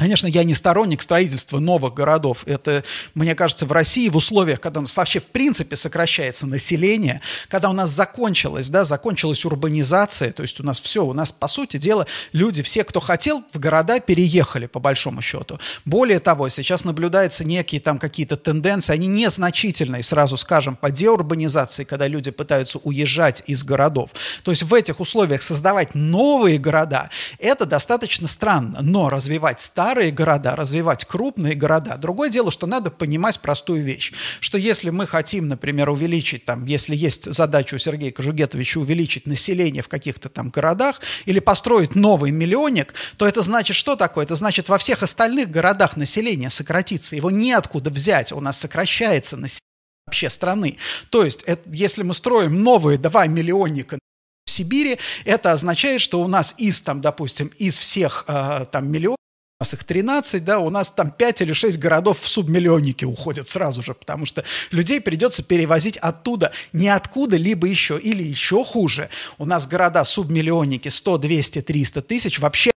Конечно, 0.00 0.28
я 0.28 0.44
не 0.44 0.54
сторонник 0.54 1.02
строительства 1.02 1.58
новых 1.58 1.92
городов. 1.92 2.44
Это, 2.46 2.84
мне 3.12 3.34
кажется, 3.34 3.66
в 3.66 3.72
России 3.72 4.08
в 4.08 4.16
условиях, 4.16 4.58
когда 4.58 4.80
у 4.80 4.84
нас 4.84 4.96
вообще 4.96 5.20
в 5.20 5.26
принципе 5.26 5.76
сокращается 5.76 6.46
население, 6.46 7.20
когда 7.48 7.68
у 7.68 7.74
нас 7.74 7.90
закончилась, 7.90 8.70
да, 8.70 8.84
закончилась 8.84 9.44
урбанизация, 9.44 10.32
то 10.32 10.40
есть 10.40 10.58
у 10.58 10.62
нас 10.62 10.80
все, 10.80 11.04
у 11.04 11.12
нас, 11.12 11.32
по 11.32 11.48
сути 11.48 11.76
дела, 11.76 12.06
люди, 12.32 12.62
все, 12.62 12.82
кто 12.84 12.98
хотел, 12.98 13.44
в 13.52 13.58
города 13.58 14.00
переехали, 14.00 14.64
по 14.64 14.80
большому 14.80 15.20
счету. 15.20 15.60
Более 15.84 16.18
того, 16.18 16.48
сейчас 16.48 16.84
наблюдаются 16.84 17.44
некие 17.44 17.82
там 17.82 17.98
какие-то 17.98 18.38
тенденции, 18.38 18.94
они 18.94 19.06
незначительные, 19.06 20.02
сразу 20.02 20.38
скажем, 20.38 20.76
по 20.76 20.90
деурбанизации, 20.90 21.84
когда 21.84 22.06
люди 22.06 22.30
пытаются 22.30 22.78
уезжать 22.78 23.42
из 23.44 23.64
городов. 23.64 24.12
То 24.44 24.50
есть 24.50 24.62
в 24.62 24.72
этих 24.72 24.98
условиях 24.98 25.42
создавать 25.42 25.94
новые 25.94 26.56
города, 26.56 27.10
это 27.38 27.66
достаточно 27.66 28.26
странно, 28.26 28.78
но 28.80 29.10
развивать 29.10 29.60
старые 29.60 29.89
старые 29.90 30.12
города, 30.12 30.54
развивать 30.54 31.04
крупные 31.04 31.56
города. 31.56 31.96
Другое 31.96 32.30
дело, 32.30 32.52
что 32.52 32.68
надо 32.68 32.92
понимать 32.92 33.40
простую 33.40 33.82
вещь, 33.82 34.12
что 34.38 34.56
если 34.56 34.90
мы 34.90 35.04
хотим, 35.04 35.48
например, 35.48 35.88
увеличить, 35.88 36.44
там, 36.44 36.64
если 36.64 36.94
есть 36.94 37.24
задача 37.24 37.74
у 37.74 37.78
Сергея 37.78 38.12
Кожугетовича 38.12 38.78
увеличить 38.78 39.26
население 39.26 39.82
в 39.82 39.88
каких-то 39.88 40.28
там 40.28 40.50
городах 40.50 41.00
или 41.24 41.40
построить 41.40 41.96
новый 41.96 42.30
миллионник, 42.30 42.94
то 43.16 43.26
это 43.26 43.42
значит 43.42 43.74
что 43.74 43.96
такое? 43.96 44.24
Это 44.24 44.36
значит 44.36 44.68
во 44.68 44.78
всех 44.78 45.02
остальных 45.02 45.50
городах 45.50 45.96
население 45.96 46.50
сократится, 46.50 47.16
его 47.16 47.32
неоткуда 47.32 47.90
взять, 47.90 48.30
у 48.30 48.40
нас 48.40 48.60
сокращается 48.60 49.36
население 49.36 49.58
вообще 50.06 50.30
страны. 50.30 50.78
То 51.10 51.24
есть, 51.24 51.42
это, 51.42 51.68
если 51.68 52.04
мы 52.04 52.14
строим 52.14 52.62
новые 52.62 52.96
2 52.96 53.26
миллионника 53.26 53.98
в 54.46 54.52
Сибири, 54.52 54.98
это 55.24 55.50
означает, 55.50 56.00
что 56.00 56.20
у 56.20 56.28
нас 56.28 56.54
из, 56.58 56.80
там, 56.80 57.00
допустим, 57.00 57.48
из 57.58 57.76
всех 57.76 58.24
э, 58.28 58.66
там 58.70 58.88
миллионов 58.88 59.19
у 59.60 59.62
нас 59.62 59.74
их 59.74 59.84
13, 59.84 60.42
да, 60.42 60.58
у 60.58 60.70
нас 60.70 60.90
там 60.90 61.10
5 61.10 61.42
или 61.42 61.52
6 61.52 61.78
городов 61.78 62.18
в 62.18 62.26
субмиллионники 62.26 63.04
уходят 63.04 63.46
сразу 63.46 63.82
же, 63.82 63.92
потому 63.92 64.24
что 64.24 64.42
людей 64.70 65.02
придется 65.02 65.42
перевозить 65.42 65.98
оттуда, 65.98 66.52
не 66.72 66.88
откуда-либо 66.88 67.66
еще, 67.66 67.98
или 67.98 68.22
еще 68.22 68.64
хуже. 68.64 69.10
У 69.36 69.44
нас 69.44 69.66
города 69.66 70.02
субмиллионники 70.04 70.88
100, 70.88 71.18
200, 71.18 71.60
300 71.60 72.00
тысяч 72.00 72.38
вообще 72.38 72.70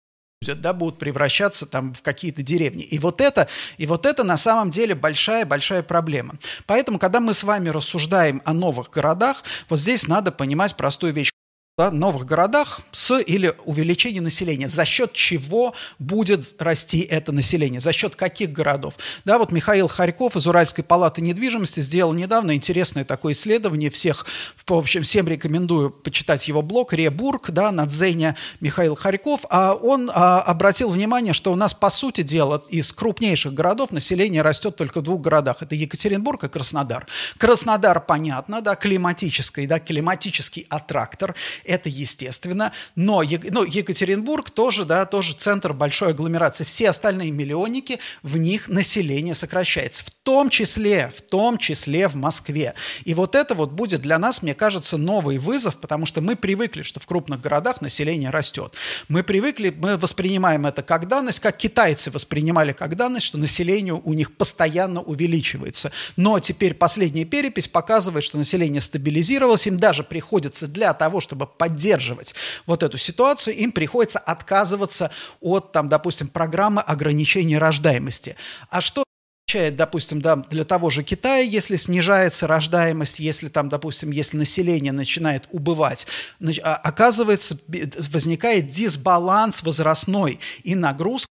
да, 0.42 0.74
будут 0.74 0.98
превращаться 0.98 1.68
там 1.68 1.94
в 1.94 2.02
какие-то 2.02 2.42
деревни. 2.42 2.82
И 2.82 2.98
вот 2.98 3.22
это, 3.22 3.48
и 3.78 3.86
вот 3.86 4.08
это 4.08 4.24
на 4.24 4.38
самом 4.38 4.72
деле 4.72 4.96
большая-большая 4.96 5.84
проблема. 5.84 6.40
Поэтому, 6.66 6.98
когда 6.98 7.20
мы 7.20 7.36
с 7.36 7.44
вами 7.44 7.70
рассуждаем 7.70 8.42
о 8.44 8.54
новых 8.54 8.90
городах, 8.90 9.44
вот 9.70 9.80
здесь 9.80 10.08
надо 10.08 10.32
понимать 10.32 10.76
простую 10.76 11.14
вещь 11.14 11.30
да, 11.78 11.90
новых 11.90 12.26
городах 12.26 12.82
с 12.92 13.18
или 13.18 13.56
увеличение 13.64 14.22
населения. 14.22 14.68
За 14.68 14.84
счет 14.84 15.14
чего 15.14 15.74
будет 16.00 16.56
расти 16.60 17.00
это 17.00 17.32
население? 17.32 17.80
За 17.80 17.94
счет 17.94 18.16
каких 18.16 18.52
городов? 18.52 18.96
Да, 19.24 19.38
вот 19.38 19.54
Михаил 19.54 19.88
Харьков 19.88 20.36
из 20.36 20.46
Уральской 20.48 20.84
палаты 20.84 21.22
недвижимости 21.22 21.80
сделал 21.80 22.12
недавно 22.14 22.56
интересное 22.56 23.06
такое 23.06 23.34
исследование. 23.34 23.90
Всех, 23.90 24.26
в 24.68 24.74
общем, 24.74 25.04
всем 25.04 25.28
рекомендую 25.28 25.92
почитать 25.92 26.46
его 26.48 26.62
блог 26.62 26.92
«Ребург», 26.94 27.52
да, 27.52 27.72
на 27.72 27.86
Дзене 27.86 28.36
Михаил 28.60 28.96
Харьков. 28.96 29.46
А 29.50 29.74
он 29.74 30.12
а, 30.14 30.42
обратил 30.42 30.90
внимание, 30.90 31.34
что 31.34 31.54
у 31.54 31.56
нас, 31.56 31.74
по 31.74 31.90
сути 31.90 32.22
дела, 32.22 32.64
из 32.70 32.92
крупнейших 32.92 33.54
городов 33.54 33.92
население 33.92 34.42
растет 34.42 34.76
только 34.76 35.00
в 35.00 35.04
двух 35.04 35.22
городах. 35.22 35.62
Это 35.62 35.74
Екатеринбург 35.74 36.44
и 36.44 36.50
Краснодар. 36.50 37.08
Краснодар, 37.38 38.02
понятно, 38.02 38.62
да, 38.62 38.76
климатический, 38.76 39.68
да, 39.68 39.80
климатический 39.80 40.68
аттрактор– 40.70 41.34
это 41.66 41.90
естественно, 41.90 42.72
но 42.96 43.24
ну, 43.50 43.64
Екатеринбург 43.64 44.50
тоже, 44.50 44.86
да, 44.86 45.06
тоже 45.06 45.34
центр 45.34 45.74
большой 45.74 46.10
агломерации. 46.10 46.64
Все 46.64 46.90
остальные 46.90 47.32
миллионники, 47.32 48.00
в 48.24 48.38
них 48.38 48.68
население 48.68 49.36
сокращается, 49.36 50.06
в 50.06 50.12
том 50.24 50.50
числе, 50.50 51.12
в 51.16 51.22
том 51.22 51.58
числе 51.58 52.08
в 52.08 52.16
Москве. 52.16 52.74
И 53.06 53.14
вот 53.14 53.36
это 53.36 53.56
вот 53.56 53.72
будет 53.72 54.02
для 54.02 54.20
нас, 54.20 54.42
мне 54.42 54.54
кажется, 54.54 54.98
новый 54.98 55.38
вызов, 55.38 55.78
потому 55.78 56.06
что 56.06 56.22
мы 56.22 56.36
привыкли, 56.36 56.82
что 56.82 57.00
в 57.00 57.06
крупных 57.06 57.42
городах 57.42 57.82
население 57.82 58.30
растет. 58.30 58.74
Мы 59.08 59.24
привыкли, 59.24 59.76
мы 59.76 59.98
воспринимаем 59.98 60.66
это 60.66 60.84
как 60.84 61.08
данность, 61.08 61.40
как 61.40 61.58
китайцы 61.58 62.12
воспринимали 62.12 62.74
как 62.74 62.96
данность, 62.96 63.26
что 63.26 63.38
население 63.38 63.94
у 63.94 64.14
них 64.14 64.36
постоянно 64.36 65.02
увеличивается. 65.02 65.92
Но 66.16 66.40
теперь 66.40 66.74
последняя 66.74 67.26
перепись 67.26 67.68
показывает, 67.68 68.24
что 68.24 68.38
население 68.38 68.82
стабилизировалось, 68.82 69.68
им 69.68 69.78
даже 69.78 70.04
приходится 70.04 70.68
для 70.68 70.94
того, 70.94 71.20
чтобы 71.20 71.48
поддерживать 71.58 72.36
вот 72.66 72.84
эту 72.84 72.98
ситуацию, 72.98 73.56
им 73.56 73.72
приходится 73.72 74.20
отказываться 74.20 75.12
от, 75.40 75.72
там, 75.72 75.88
допустим, 75.88 76.28
программы 76.28 76.82
ограничения 76.82 77.58
рождаемости. 77.58 78.36
А 78.70 78.82
что 78.82 79.04
означает, 79.48 79.76
допустим, 79.76 80.22
да, 80.22 80.38
для 80.38 80.64
того 80.64 80.90
же 80.90 81.04
Китая, 81.04 81.42
если 81.42 81.76
снижается 81.76 82.48
рождаемость, 82.48 83.20
если 83.20 83.50
там, 83.50 83.70
допустим, 83.70 84.12
если 84.12 84.38
население 84.38 84.94
начинает 84.94 85.48
убывать, 85.52 86.08
а, 86.64 86.76
оказывается, 86.76 87.58
возникает 87.68 88.68
дисбаланс 88.68 89.64
возрастной 89.64 90.40
и 90.64 90.76
нагрузка 90.76 91.28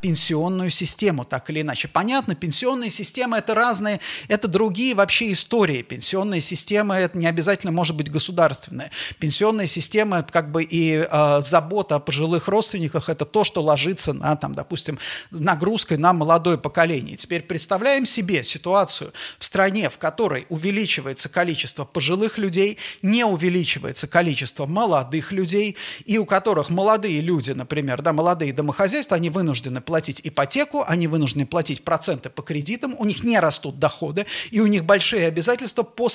пенсионную 0.00 0.70
систему, 0.70 1.24
так 1.24 1.50
или 1.50 1.60
иначе. 1.60 1.88
Понятно, 1.88 2.34
пенсионные 2.34 2.90
системы– 2.90 3.36
это 3.38 3.54
разные, 3.54 4.00
это 4.28 4.48
другие 4.48 4.94
вообще 4.94 5.32
истории. 5.32 5.82
Пенсионная 5.82 6.40
система– 6.40 6.96
это 6.98 7.18
не 7.18 7.26
обязательно 7.26 7.72
может 7.72 7.96
быть 7.96 8.10
государственная. 8.10 8.90
Пенсионная 9.18 9.66
система, 9.66 10.22
как 10.22 10.50
бы 10.50 10.62
и 10.62 11.06
э, 11.10 11.40
забота 11.42 11.96
о 11.96 12.00
пожилых 12.00 12.48
родственниках– 12.48 13.08
это 13.10 13.24
то, 13.24 13.44
что 13.44 13.62
ложится 13.62 14.12
на, 14.12 14.36
там, 14.36 14.52
допустим, 14.52 14.98
нагрузкой 15.30 15.98
на 15.98 16.12
молодое 16.12 16.58
поколение. 16.58 17.16
Теперь 17.16 17.42
представляем 17.42 18.06
себе 18.06 18.42
ситуацию 18.44 19.12
в 19.38 19.44
стране, 19.44 19.90
в 19.90 19.98
которой 19.98 20.46
увеличивается 20.48 21.28
количество 21.28 21.84
пожилых 21.84 22.38
людей, 22.38 22.78
не 23.02 23.24
увеличивается 23.24 24.06
количество 24.06 24.66
молодых 24.66 25.32
людей, 25.32 25.76
и 26.04 26.18
у 26.18 26.24
которых 26.24 26.70
молодые 26.70 27.20
люди, 27.20 27.52
например, 27.52 28.02
да, 28.02 28.12
молодые 28.12 28.52
домохозяйства, 28.52 29.16
они 29.16 29.30
вынуждены 29.30 29.80
платить 29.90 30.20
ипотеку, 30.22 30.84
они 30.86 31.08
вынуждены 31.08 31.46
платить 31.46 31.82
проценты 31.82 32.30
по 32.30 32.42
кредитам, 32.42 32.94
у 32.96 33.04
них 33.04 33.24
не 33.24 33.40
растут 33.40 33.80
доходы, 33.80 34.24
и 34.52 34.60
у 34.60 34.68
них 34.68 34.84
большие 34.84 35.26
обязательства 35.26 35.82
по 35.82 36.08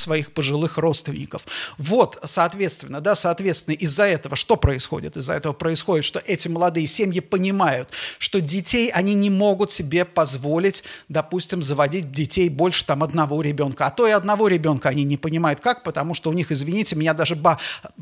своих 0.00 0.32
пожилых 0.32 0.78
родственников. 0.78 1.46
Вот, 1.76 2.18
соответственно, 2.24 3.00
да, 3.00 3.14
соответственно, 3.14 3.74
из-за 3.74 4.04
этого 4.04 4.36
что 4.36 4.56
происходит? 4.56 5.16
Из-за 5.16 5.34
этого 5.34 5.52
происходит, 5.52 6.04
что 6.04 6.20
эти 6.24 6.48
молодые 6.48 6.86
семьи 6.86 7.20
понимают, 7.20 7.90
что 8.18 8.40
детей 8.40 8.90
они 8.90 9.14
не 9.14 9.30
могут 9.30 9.72
себе 9.72 10.04
позволить, 10.04 10.84
допустим, 11.08 11.62
заводить 11.62 12.12
детей 12.12 12.48
больше 12.48 12.84
там 12.84 13.02
одного 13.02 13.42
ребенка. 13.42 13.86
А 13.86 13.90
то 13.90 14.06
и 14.06 14.12
одного 14.12 14.46
ребенка 14.48 14.88
они 14.88 15.02
не 15.02 15.16
понимают 15.16 15.60
как, 15.60 15.82
потому 15.82 16.14
что 16.14 16.30
у 16.30 16.32
них, 16.32 16.52
извините 16.52 16.94
меня, 16.94 17.12
даже 17.12 17.34
ба- 17.34 17.58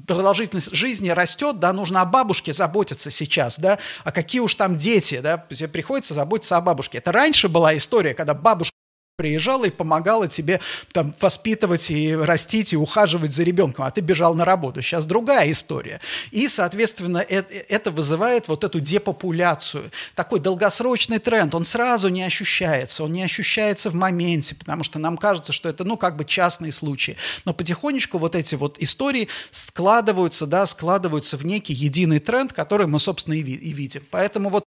продолжительность 0.07 0.75
жизни 0.75 1.09
растет, 1.09 1.59
да, 1.59 1.73
нужно 1.73 2.03
о 2.03 2.05
бабушке 2.05 2.53
заботиться 2.53 3.11
сейчас, 3.11 3.59
да, 3.59 3.79
а 4.05 4.13
какие 4.13 4.41
уж 4.41 4.55
там 4.55 4.77
дети, 4.77 5.21
да, 5.21 5.39
приходится 5.39 6.15
заботиться 6.15 6.57
о 6.57 6.61
бабушке. 6.61 6.99
Это 6.99 7.13
раньше 7.13 7.49
была 7.49 7.77
история, 7.77 8.15
когда 8.15 8.35
бабушка 8.35 8.78
приезжала 9.19 9.65
и 9.65 9.71
помогала 9.71 10.29
тебе 10.29 10.61
там 10.93 11.13
воспитывать 11.21 11.91
и 11.91 12.15
растить 12.15 12.73
и 12.73 12.77
ухаживать 12.77 13.33
за 13.33 13.43
ребенком, 13.43 13.85
а 13.85 13.91
ты 13.91 14.01
бежал 14.01 14.33
на 14.35 14.45
работу. 14.45 14.81
Сейчас 14.81 15.07
другая 15.07 15.51
история. 15.51 16.01
И, 16.31 16.49
соответственно, 16.49 17.19
это, 17.19 17.53
это 17.53 17.91
вызывает 17.91 18.47
вот 18.47 18.63
эту 18.63 18.79
депопуляцию. 18.79 19.91
Такой 20.15 20.39
долгосрочный 20.39 21.19
тренд, 21.19 21.53
он 21.57 21.65
сразу 21.65 22.07
не 22.11 22.23
ощущается, 22.23 23.03
он 23.03 23.11
не 23.11 23.25
ощущается 23.25 23.91
в 23.91 23.97
моменте, 23.97 24.55
потому 24.55 24.85
что 24.85 25.01
нам 25.01 25.17
кажется, 25.17 25.53
что 25.53 25.69
это, 25.69 25.83
ну, 25.83 25.97
как 25.97 26.17
бы 26.17 26.25
частные 26.25 26.71
случаи. 26.71 27.17
Но 27.45 27.53
потихонечку 27.53 28.19
вот 28.19 28.37
эти 28.37 28.55
вот 28.55 28.79
истории 28.79 29.27
складываются, 29.51 30.47
да, 30.47 30.65
складываются 30.65 31.37
в 31.37 31.45
некий 31.45 31.75
единый 31.75 32.21
тренд, 32.21 32.53
который 32.53 32.87
мы, 32.87 33.01
собственно, 33.01 33.35
и, 33.35 33.41
и 33.41 33.73
видим. 33.73 34.05
Поэтому 34.13 34.49
вот 34.49 34.68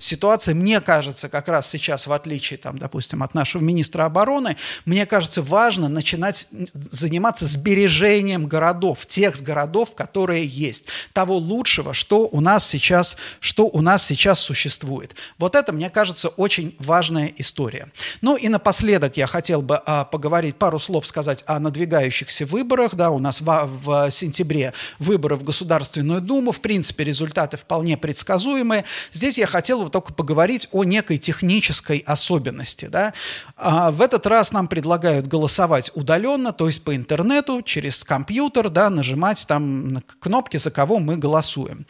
Ситуация, 0.00 0.56
мне 0.56 0.80
кажется, 0.80 1.28
как 1.28 1.46
раз 1.46 1.68
сейчас, 1.68 2.08
в 2.08 2.12
отличие, 2.12 2.58
там, 2.58 2.78
допустим, 2.78 3.22
от 3.22 3.32
нашего 3.32 3.62
министра 3.62 4.04
обороны, 4.04 4.56
мне 4.86 5.06
кажется, 5.06 5.40
важно 5.40 5.88
начинать 5.88 6.48
заниматься 6.72 7.46
сбережением 7.46 8.46
городов, 8.46 9.06
тех 9.06 9.40
городов, 9.40 9.94
которые 9.94 10.44
есть, 10.44 10.86
того 11.12 11.36
лучшего, 11.36 11.94
что 11.94 12.26
у 12.26 12.40
нас 12.40 12.66
сейчас, 12.66 13.16
что 13.38 13.66
у 13.66 13.80
нас 13.82 14.04
сейчас 14.04 14.40
существует. 14.40 15.14
Вот 15.38 15.54
это, 15.54 15.72
мне 15.72 15.90
кажется, 15.90 16.28
очень 16.28 16.74
важная 16.80 17.32
история. 17.36 17.92
Ну 18.20 18.34
и 18.34 18.48
напоследок 18.48 19.16
я 19.16 19.28
хотел 19.28 19.62
бы 19.62 19.76
а, 19.76 20.04
поговорить, 20.04 20.56
пару 20.56 20.80
слов 20.80 21.06
сказать 21.06 21.44
о 21.46 21.60
надвигающихся 21.60 22.46
выборах. 22.46 22.96
Да, 22.96 23.10
у 23.10 23.20
нас 23.20 23.40
в, 23.40 23.46
в 23.46 24.10
сентябре 24.10 24.72
выборы 24.98 25.36
в 25.36 25.44
Государственную 25.44 26.20
Думу. 26.20 26.50
В 26.50 26.60
принципе, 26.60 27.04
результаты 27.04 27.56
вполне 27.56 27.96
предсказуемые. 27.96 28.84
Здесь 29.12 29.38
я 29.38 29.51
хотел 29.52 29.84
бы 29.84 29.90
только 29.90 30.12
поговорить 30.12 30.68
о 30.72 30.82
некой 30.84 31.18
технической 31.18 31.98
особенности. 31.98 32.86
Да? 32.86 33.12
А 33.56 33.90
в 33.90 34.02
этот 34.02 34.26
раз 34.26 34.52
нам 34.52 34.66
предлагают 34.66 35.26
голосовать 35.26 35.90
удаленно, 35.94 36.52
то 36.52 36.66
есть 36.66 36.82
по 36.82 36.96
интернету, 36.96 37.62
через 37.62 38.02
компьютер, 38.02 38.70
да, 38.70 38.90
нажимать 38.90 39.46
там 39.46 40.02
кнопки, 40.20 40.56
за 40.56 40.70
кого 40.70 40.98
мы 40.98 41.16
голосуем. 41.16 41.86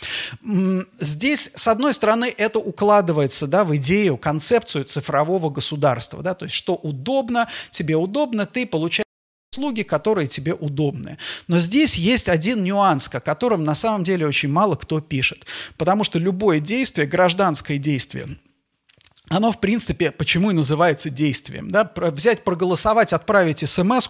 Здесь, 1.01 1.51
с 1.55 1.69
одной 1.69 1.95
стороны, 1.95 2.33
это 2.37 2.59
укладывается 2.59 3.47
да, 3.47 3.65
в 3.65 3.75
идею, 3.77 4.17
концепцию 4.17 4.85
цифрового 4.85 5.49
государства. 5.49 6.23
Да? 6.23 6.35
То 6.35 6.45
есть, 6.47 6.57
что 6.57 6.75
удобно, 6.75 7.49
тебе 7.71 7.97
удобно, 7.97 8.45
ты 8.45 8.67
получаешь 8.67 9.02
услуги, 9.53 9.83
которые 9.83 10.27
тебе 10.27 10.55
удобны. 10.55 11.19
Но 11.47 11.59
здесь 11.59 11.97
есть 11.97 12.29
один 12.29 12.65
нюанс, 12.65 13.09
о 13.13 13.21
котором 13.21 13.65
на 13.65 13.75
самом 13.75 14.03
деле 14.03 14.27
очень 14.27 14.49
мало 14.49 14.77
кто 14.77 15.01
пишет. 15.01 15.47
Потому 15.77 16.05
что 16.05 16.19
любое 16.19 16.59
действие, 16.59 17.07
гражданское 17.07 17.77
действие, 17.77 18.39
оно, 19.29 19.53
в 19.53 19.61
принципе, 19.61 20.11
почему 20.11 20.51
и 20.51 20.55
называется 20.55 21.11
действием. 21.11 21.69
Да? 21.69 21.91
Взять, 21.97 22.45
проголосовать, 22.45 23.13
отправить 23.13 23.69
смс 23.69 24.09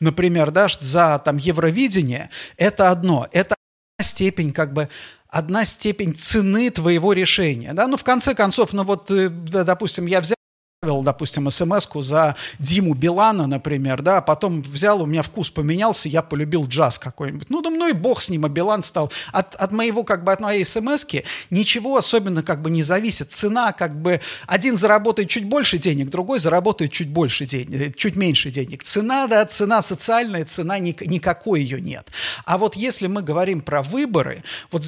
например, 0.00 0.50
да, 0.50 0.68
за 0.68 1.20
там, 1.24 1.38
Евровидение, 1.38 2.30
это 2.56 2.90
одно. 2.90 3.28
Это 3.32 3.54
степень 4.00 4.52
как 4.52 4.72
бы 4.72 4.88
одна 5.28 5.64
степень 5.64 6.14
цены 6.14 6.70
твоего 6.70 7.14
решения. 7.14 7.72
Да? 7.72 7.86
Ну, 7.86 7.96
в 7.96 8.04
конце 8.04 8.34
концов, 8.34 8.72
ну 8.72 8.84
вот, 8.84 9.10
э, 9.10 9.28
допустим, 9.30 10.06
я 10.06 10.20
взял 10.20 10.36
допустим, 10.82 11.48
смс 11.48 11.86
за 12.00 12.34
Диму 12.58 12.94
Билана, 12.94 13.46
например, 13.46 14.02
да, 14.02 14.18
а 14.18 14.20
потом 14.20 14.62
взял, 14.62 15.00
у 15.00 15.06
меня 15.06 15.22
вкус 15.22 15.48
поменялся, 15.48 16.08
я 16.08 16.22
полюбил 16.22 16.66
джаз 16.66 16.98
какой-нибудь. 16.98 17.50
Ну, 17.50 17.62
да 17.62 17.70
ну 17.70 17.88
и 17.88 17.92
бог 17.92 18.20
с 18.20 18.30
ним, 18.30 18.44
а 18.46 18.48
Билан 18.48 18.82
стал. 18.82 19.12
От, 19.32 19.54
от 19.54 19.70
моего, 19.70 20.02
как 20.02 20.24
бы, 20.24 20.32
от 20.32 20.40
моей 20.40 20.64
смс 20.64 21.06
ничего 21.50 21.96
особенно, 21.96 22.42
как 22.42 22.62
бы, 22.62 22.70
не 22.70 22.82
зависит. 22.82 23.30
Цена, 23.30 23.72
как 23.72 23.94
бы, 23.94 24.20
один 24.48 24.76
заработает 24.76 25.28
чуть 25.28 25.44
больше 25.44 25.78
денег, 25.78 26.10
другой 26.10 26.40
заработает 26.40 26.90
чуть 26.90 27.10
больше 27.10 27.46
денег, 27.46 27.96
чуть 27.96 28.16
меньше 28.16 28.50
денег. 28.50 28.82
Цена, 28.82 29.28
да, 29.28 29.44
цена 29.44 29.82
социальная, 29.82 30.44
цена, 30.44 30.80
никакой 30.80 31.62
ее 31.62 31.80
нет. 31.80 32.10
А 32.44 32.58
вот 32.58 32.74
если 32.74 33.06
мы 33.06 33.22
говорим 33.22 33.60
про 33.60 33.82
выборы, 33.82 34.42
вот 34.72 34.82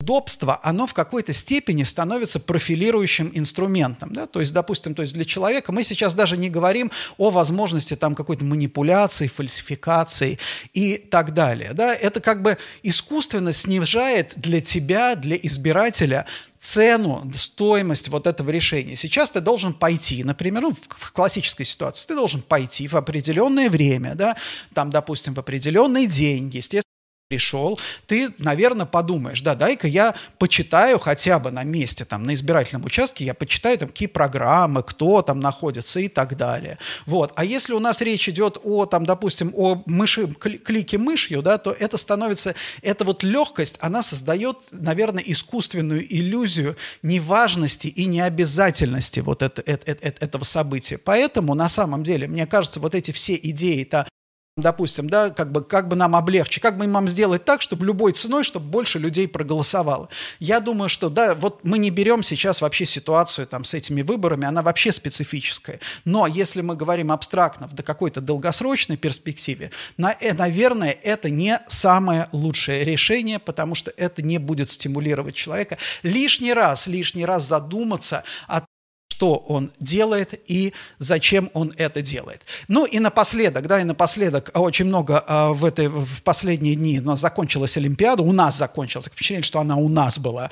удобство, 0.00 0.58
оно 0.62 0.86
в 0.86 0.94
какой-то 0.94 1.32
степени 1.32 1.82
становится 1.82 2.40
профилирующим 2.40 3.30
инструментом. 3.34 4.12
Да? 4.12 4.26
То 4.26 4.40
есть, 4.40 4.52
допустим, 4.52 4.94
то 4.94 5.02
есть 5.02 5.14
для 5.14 5.24
человека 5.24 5.72
мы 5.72 5.84
сейчас 5.84 6.14
даже 6.14 6.36
не 6.36 6.48
говорим 6.48 6.90
о 7.18 7.30
возможности 7.30 7.94
там 7.96 8.14
какой-то 8.14 8.44
манипуляции, 8.44 9.26
фальсификации 9.26 10.38
и 10.72 10.96
так 10.96 11.34
далее. 11.34 11.72
Да? 11.74 11.94
Это 11.94 12.20
как 12.20 12.42
бы 12.42 12.56
искусственно 12.82 13.52
снижает 13.52 14.32
для 14.36 14.60
тебя, 14.60 15.14
для 15.14 15.36
избирателя 15.36 16.26
цену, 16.58 17.30
стоимость 17.34 18.08
вот 18.08 18.26
этого 18.26 18.50
решения. 18.50 18.96
Сейчас 18.96 19.30
ты 19.30 19.40
должен 19.40 19.72
пойти, 19.72 20.22
например, 20.24 20.62
ну, 20.62 20.76
в 20.88 21.12
классической 21.12 21.64
ситуации, 21.64 22.08
ты 22.08 22.14
должен 22.14 22.42
пойти 22.42 22.86
в 22.86 22.94
определенное 22.96 23.70
время, 23.70 24.14
да, 24.14 24.36
там, 24.74 24.90
допустим, 24.90 25.32
в 25.32 25.38
определенный 25.38 26.06
день, 26.06 26.50
естественно, 26.52 26.89
пришел, 27.30 27.78
ты, 28.08 28.34
наверное, 28.38 28.86
подумаешь, 28.86 29.40
да, 29.40 29.54
дай-ка 29.54 29.86
я 29.86 30.16
почитаю 30.38 30.98
хотя 30.98 31.38
бы 31.38 31.52
на 31.52 31.62
месте, 31.62 32.04
там, 32.04 32.24
на 32.24 32.34
избирательном 32.34 32.84
участке, 32.84 33.24
я 33.24 33.34
почитаю, 33.34 33.78
там, 33.78 33.88
какие 33.88 34.08
программы, 34.08 34.82
кто 34.82 35.22
там 35.22 35.38
находится 35.38 36.00
и 36.00 36.08
так 36.08 36.36
далее. 36.36 36.78
Вот. 37.06 37.32
А 37.36 37.44
если 37.44 37.72
у 37.72 37.78
нас 37.78 38.00
речь 38.00 38.28
идет 38.28 38.58
о, 38.64 38.84
там, 38.84 39.06
допустим, 39.06 39.52
о 39.54 39.80
мыши, 39.86 40.26
клике 40.26 40.98
мышью, 40.98 41.40
да, 41.40 41.58
то 41.58 41.70
это 41.70 41.98
становится, 41.98 42.56
эта 42.82 43.04
вот 43.04 43.22
легкость, 43.22 43.78
она 43.80 44.02
создает, 44.02 44.66
наверное, 44.72 45.22
искусственную 45.24 46.04
иллюзию 46.12 46.76
неважности 47.04 47.86
и 47.86 48.06
необязательности 48.06 49.20
вот 49.20 49.44
это, 49.44 49.62
это, 49.64 49.92
это, 49.92 50.24
этого 50.24 50.42
события. 50.42 50.98
Поэтому, 50.98 51.54
на 51.54 51.68
самом 51.68 52.02
деле, 52.02 52.26
мне 52.26 52.46
кажется, 52.46 52.80
вот 52.80 52.96
эти 52.96 53.12
все 53.12 53.38
идеи, 53.40 53.84
та 53.84 54.04
допустим, 54.60 55.08
да, 55.08 55.30
как 55.30 55.52
бы, 55.52 55.62
как 55.62 55.88
бы 55.88 55.96
нам 55.96 56.16
облегчить, 56.16 56.62
как 56.62 56.78
бы 56.78 56.86
нам 56.86 57.08
сделать 57.08 57.44
так, 57.44 57.62
чтобы 57.62 57.84
любой 57.86 58.12
ценой, 58.12 58.44
чтобы 58.44 58.66
больше 58.66 58.98
людей 58.98 59.28
проголосовало. 59.28 60.08
Я 60.38 60.60
думаю, 60.60 60.88
что, 60.88 61.08
да, 61.08 61.34
вот 61.34 61.64
мы 61.64 61.78
не 61.78 61.90
берем 61.90 62.22
сейчас 62.22 62.60
вообще 62.60 62.86
ситуацию 62.86 63.46
там 63.46 63.64
с 63.64 63.74
этими 63.74 64.02
выборами, 64.02 64.46
она 64.46 64.62
вообще 64.62 64.92
специфическая. 64.92 65.80
Но 66.04 66.26
если 66.26 66.60
мы 66.60 66.76
говорим 66.76 67.12
абстрактно, 67.12 67.68
в 67.68 67.82
какой-то 67.82 68.20
долгосрочной 68.20 68.96
перспективе, 68.96 69.70
на, 69.96 70.14
э, 70.20 70.32
наверное, 70.34 70.90
это 70.90 71.30
не 71.30 71.60
самое 71.68 72.28
лучшее 72.32 72.84
решение, 72.84 73.38
потому 73.38 73.74
что 73.74 73.92
это 73.96 74.22
не 74.22 74.38
будет 74.38 74.70
стимулировать 74.70 75.34
человека 75.34 75.78
лишний 76.02 76.52
раз, 76.52 76.86
лишний 76.86 77.24
раз 77.24 77.46
задуматься 77.46 78.24
о 78.46 78.62
что 79.20 79.36
он 79.48 79.70
делает 79.78 80.40
и 80.46 80.72
зачем 80.98 81.50
он 81.52 81.74
это 81.76 82.00
делает. 82.00 82.40
Ну 82.68 82.86
и 82.86 82.98
напоследок, 82.98 83.66
да, 83.66 83.78
и 83.78 83.84
напоследок 83.84 84.50
очень 84.54 84.86
много 84.86 85.22
а, 85.26 85.52
в, 85.52 85.66
этой, 85.66 85.88
в 85.88 86.22
последние 86.22 86.74
дни 86.74 87.00
у 87.00 87.02
нас 87.02 87.20
закончилась 87.20 87.76
Олимпиада, 87.76 88.22
у 88.22 88.32
нас 88.32 88.56
закончилась, 88.56 89.08
впечатление, 89.08 89.44
что 89.44 89.60
она 89.60 89.76
у 89.76 89.90
нас 89.90 90.18
была. 90.18 90.50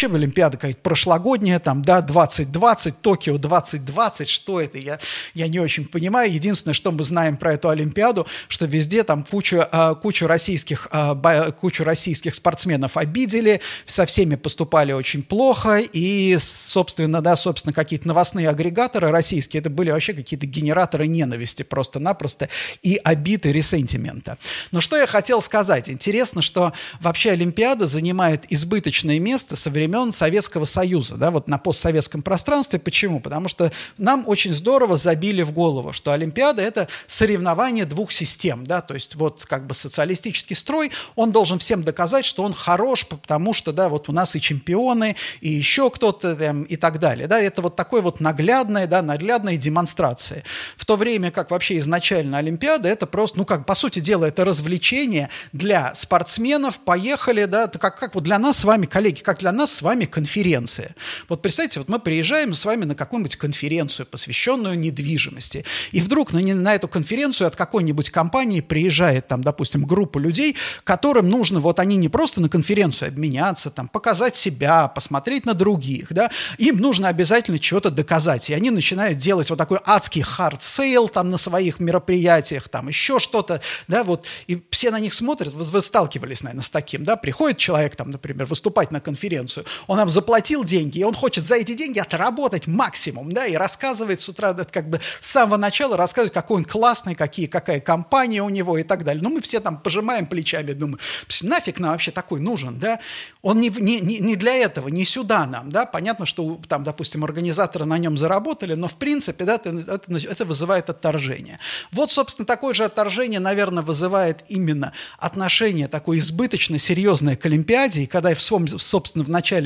Вообще 0.00 0.16
Олимпиада 0.16 0.56
какая-то 0.56 0.80
прошлогодняя, 0.80 1.58
там, 1.58 1.82
да, 1.82 2.00
2020, 2.00 3.02
Токио 3.02 3.36
2020, 3.36 4.30
что 4.30 4.58
это, 4.58 4.78
я, 4.78 4.98
я 5.34 5.46
не 5.46 5.60
очень 5.60 5.84
понимаю. 5.84 6.32
Единственное, 6.32 6.72
что 6.72 6.90
мы 6.90 7.04
знаем 7.04 7.36
про 7.36 7.52
эту 7.52 7.68
Олимпиаду, 7.68 8.26
что 8.48 8.64
везде 8.64 9.02
там 9.02 9.24
кучу, 9.24 9.58
а, 9.60 9.94
кучу, 9.94 10.26
российских, 10.26 10.88
а, 10.90 11.50
кучу 11.50 11.84
российских 11.84 12.34
спортсменов 12.34 12.96
обидели, 12.96 13.60
со 13.84 14.06
всеми 14.06 14.36
поступали 14.36 14.92
очень 14.92 15.22
плохо, 15.22 15.80
и, 15.80 16.38
собственно, 16.40 17.20
да, 17.20 17.36
собственно, 17.36 17.74
какие-то 17.74 18.08
новостные 18.08 18.48
агрегаторы 18.48 19.10
российские, 19.10 19.60
это 19.60 19.68
были 19.68 19.90
вообще 19.90 20.14
какие-то 20.14 20.46
генераторы 20.46 21.08
ненависти 21.08 21.62
просто-напросто 21.62 22.48
и 22.80 22.98
обиды 23.04 23.52
ресентимента. 23.52 24.38
Но 24.70 24.80
что 24.80 24.96
я 24.96 25.06
хотел 25.06 25.42
сказать? 25.42 25.90
Интересно, 25.90 26.40
что 26.40 26.72
вообще 27.02 27.32
Олимпиада 27.32 27.84
занимает 27.84 28.50
избыточное 28.50 29.18
место 29.18 29.56
современного 29.56 29.89
времен 29.90 30.12
Советского 30.12 30.64
Союза, 30.64 31.16
да, 31.16 31.30
вот 31.30 31.48
на 31.48 31.58
постсоветском 31.58 32.22
пространстве. 32.22 32.78
Почему? 32.78 33.20
Потому 33.20 33.48
что 33.48 33.72
нам 33.98 34.24
очень 34.26 34.54
здорово 34.54 34.96
забили 34.96 35.42
в 35.42 35.52
голову, 35.52 35.92
что 35.92 36.12
Олимпиада– 36.12 36.62
это 36.70 36.88
соревнование 37.06 37.84
двух 37.84 38.12
систем, 38.12 38.64
да, 38.64 38.80
то 38.80 38.94
есть 38.94 39.16
вот 39.16 39.44
как 39.48 39.66
бы 39.66 39.74
социалистический 39.74 40.54
строй, 40.54 40.92
он 41.16 41.32
должен 41.32 41.58
всем 41.58 41.82
доказать, 41.82 42.24
что 42.24 42.44
он 42.44 42.52
хорош, 42.52 43.06
потому 43.06 43.52
что, 43.52 43.72
да, 43.72 43.88
вот 43.88 44.08
у 44.08 44.12
нас 44.12 44.36
и 44.36 44.40
чемпионы, 44.40 45.16
и 45.40 45.48
еще 45.48 45.90
кто-то 45.90 46.36
там, 46.36 46.62
и 46.62 46.76
так 46.76 47.00
далее, 47.00 47.26
да, 47.26 47.40
это 47.40 47.60
вот 47.60 47.74
такой 47.74 48.00
вот 48.00 48.20
наглядная, 48.20 48.86
да, 48.86 49.02
наглядная 49.02 49.56
демонстрация. 49.56 50.44
В 50.76 50.84
то 50.84 50.96
время 50.96 51.32
как 51.32 51.50
вообще 51.50 51.78
изначально 51.78 52.38
Олимпиада– 52.38 52.88
это 52.90 53.06
просто, 53.06 53.38
ну 53.38 53.44
как, 53.44 53.66
по 53.66 53.74
сути 53.74 53.98
дела, 53.98 54.26
это 54.26 54.44
развлечение 54.44 55.30
для 55.52 55.94
спортсменов, 55.96 56.78
поехали, 56.78 57.46
да, 57.46 57.66
как, 57.66 57.98
как 57.98 58.14
вот 58.14 58.22
для 58.24 58.38
нас 58.38 58.58
с 58.58 58.64
вами, 58.64 58.86
коллеги, 58.86 59.20
как 59.20 59.40
для 59.40 59.52
нас 59.52 59.79
с 59.80 59.82
вами 59.82 60.04
конференция. 60.04 60.94
Вот 61.26 61.40
представьте, 61.40 61.80
вот 61.80 61.88
мы 61.88 61.98
приезжаем 61.98 62.54
с 62.54 62.66
вами 62.66 62.84
на 62.84 62.94
какую-нибудь 62.94 63.36
конференцию, 63.36 64.04
посвященную 64.04 64.78
недвижимости, 64.78 65.64
и 65.90 66.02
вдруг 66.02 66.34
на, 66.34 66.40
на 66.40 66.74
эту 66.74 66.86
конференцию 66.86 67.46
от 67.48 67.56
какой-нибудь 67.56 68.10
компании 68.10 68.60
приезжает 68.60 69.26
там, 69.28 69.42
допустим, 69.42 69.86
группа 69.86 70.18
людей, 70.18 70.56
которым 70.84 71.30
нужно, 71.30 71.60
вот 71.60 71.80
они 71.80 71.96
не 71.96 72.10
просто 72.10 72.42
на 72.42 72.50
конференцию 72.50 73.08
обменяться, 73.08 73.70
там, 73.70 73.88
показать 73.88 74.36
себя, 74.36 74.86
посмотреть 74.88 75.46
на 75.46 75.54
других, 75.54 76.12
да, 76.12 76.30
им 76.58 76.76
нужно 76.76 77.08
обязательно 77.08 77.58
чего-то 77.58 77.90
доказать, 77.90 78.50
и 78.50 78.52
они 78.52 78.68
начинают 78.70 79.16
делать 79.16 79.48
вот 79.48 79.56
такой 79.56 79.78
адский 79.86 80.20
hard 80.20 80.64
sell 80.64 81.08
там 81.08 81.30
на 81.30 81.38
своих 81.38 81.80
мероприятиях, 81.80 82.68
там 82.68 82.88
еще 82.88 83.18
что-то, 83.18 83.62
да, 83.88 84.04
вот, 84.04 84.26
и 84.46 84.62
все 84.68 84.90
на 84.90 85.00
них 85.00 85.14
смотрят, 85.14 85.54
вы, 85.54 85.64
вы 85.64 85.80
сталкивались, 85.80 86.42
наверное, 86.42 86.64
с 86.64 86.70
таким, 86.70 87.02
да, 87.02 87.16
приходит 87.16 87.56
человек 87.56 87.96
там, 87.96 88.10
например, 88.10 88.44
выступать 88.44 88.90
на 88.90 89.00
конференцию, 89.00 89.64
он 89.86 89.98
нам 89.98 90.08
заплатил 90.08 90.64
деньги, 90.64 90.98
и 90.98 91.04
он 91.04 91.14
хочет 91.14 91.44
за 91.44 91.56
эти 91.56 91.74
деньги 91.74 91.98
отработать 91.98 92.66
максимум, 92.66 93.32
да, 93.32 93.46
и 93.46 93.54
рассказывает 93.54 94.20
с 94.20 94.28
утра, 94.28 94.54
как 94.54 94.88
бы 94.88 95.00
с 95.20 95.30
самого 95.30 95.56
начала 95.56 95.96
рассказывает, 95.96 96.32
какой 96.32 96.58
он 96.58 96.64
классный, 96.64 97.14
какие, 97.14 97.46
какая 97.46 97.80
компания 97.80 98.42
у 98.42 98.48
него 98.48 98.78
и 98.78 98.82
так 98.82 99.04
далее. 99.04 99.22
Ну, 99.22 99.30
мы 99.30 99.40
все 99.40 99.60
там 99.60 99.78
пожимаем 99.78 100.26
плечами, 100.26 100.72
думаем, 100.72 100.98
нафиг 101.42 101.78
нам 101.78 101.92
вообще 101.92 102.10
такой 102.10 102.40
нужен, 102.40 102.78
да? 102.78 103.00
Он 103.42 103.60
не, 103.60 103.68
не, 103.68 104.00
не 104.00 104.36
для 104.36 104.54
этого, 104.54 104.88
не 104.88 105.04
сюда 105.04 105.46
нам, 105.46 105.70
да? 105.70 105.86
Понятно, 105.86 106.26
что 106.26 106.60
там, 106.68 106.84
допустим, 106.84 107.24
организаторы 107.24 107.84
на 107.84 107.98
нем 107.98 108.16
заработали, 108.16 108.74
но 108.74 108.88
в 108.88 108.96
принципе, 108.96 109.44
да, 109.44 109.54
это, 109.56 109.70
это, 109.70 110.44
вызывает 110.44 110.90
отторжение. 110.90 111.58
Вот, 111.92 112.10
собственно, 112.10 112.46
такое 112.46 112.74
же 112.74 112.84
отторжение, 112.84 113.40
наверное, 113.40 113.82
вызывает 113.82 114.44
именно 114.48 114.92
отношение 115.18 115.88
такое 115.88 116.18
избыточно 116.18 116.78
серьезное 116.78 117.36
к 117.36 117.46
Олимпиаде, 117.46 118.02
и 118.02 118.06
когда 118.06 118.30
собственно, 118.34 119.24
в 119.24 119.28
начале 119.28 119.59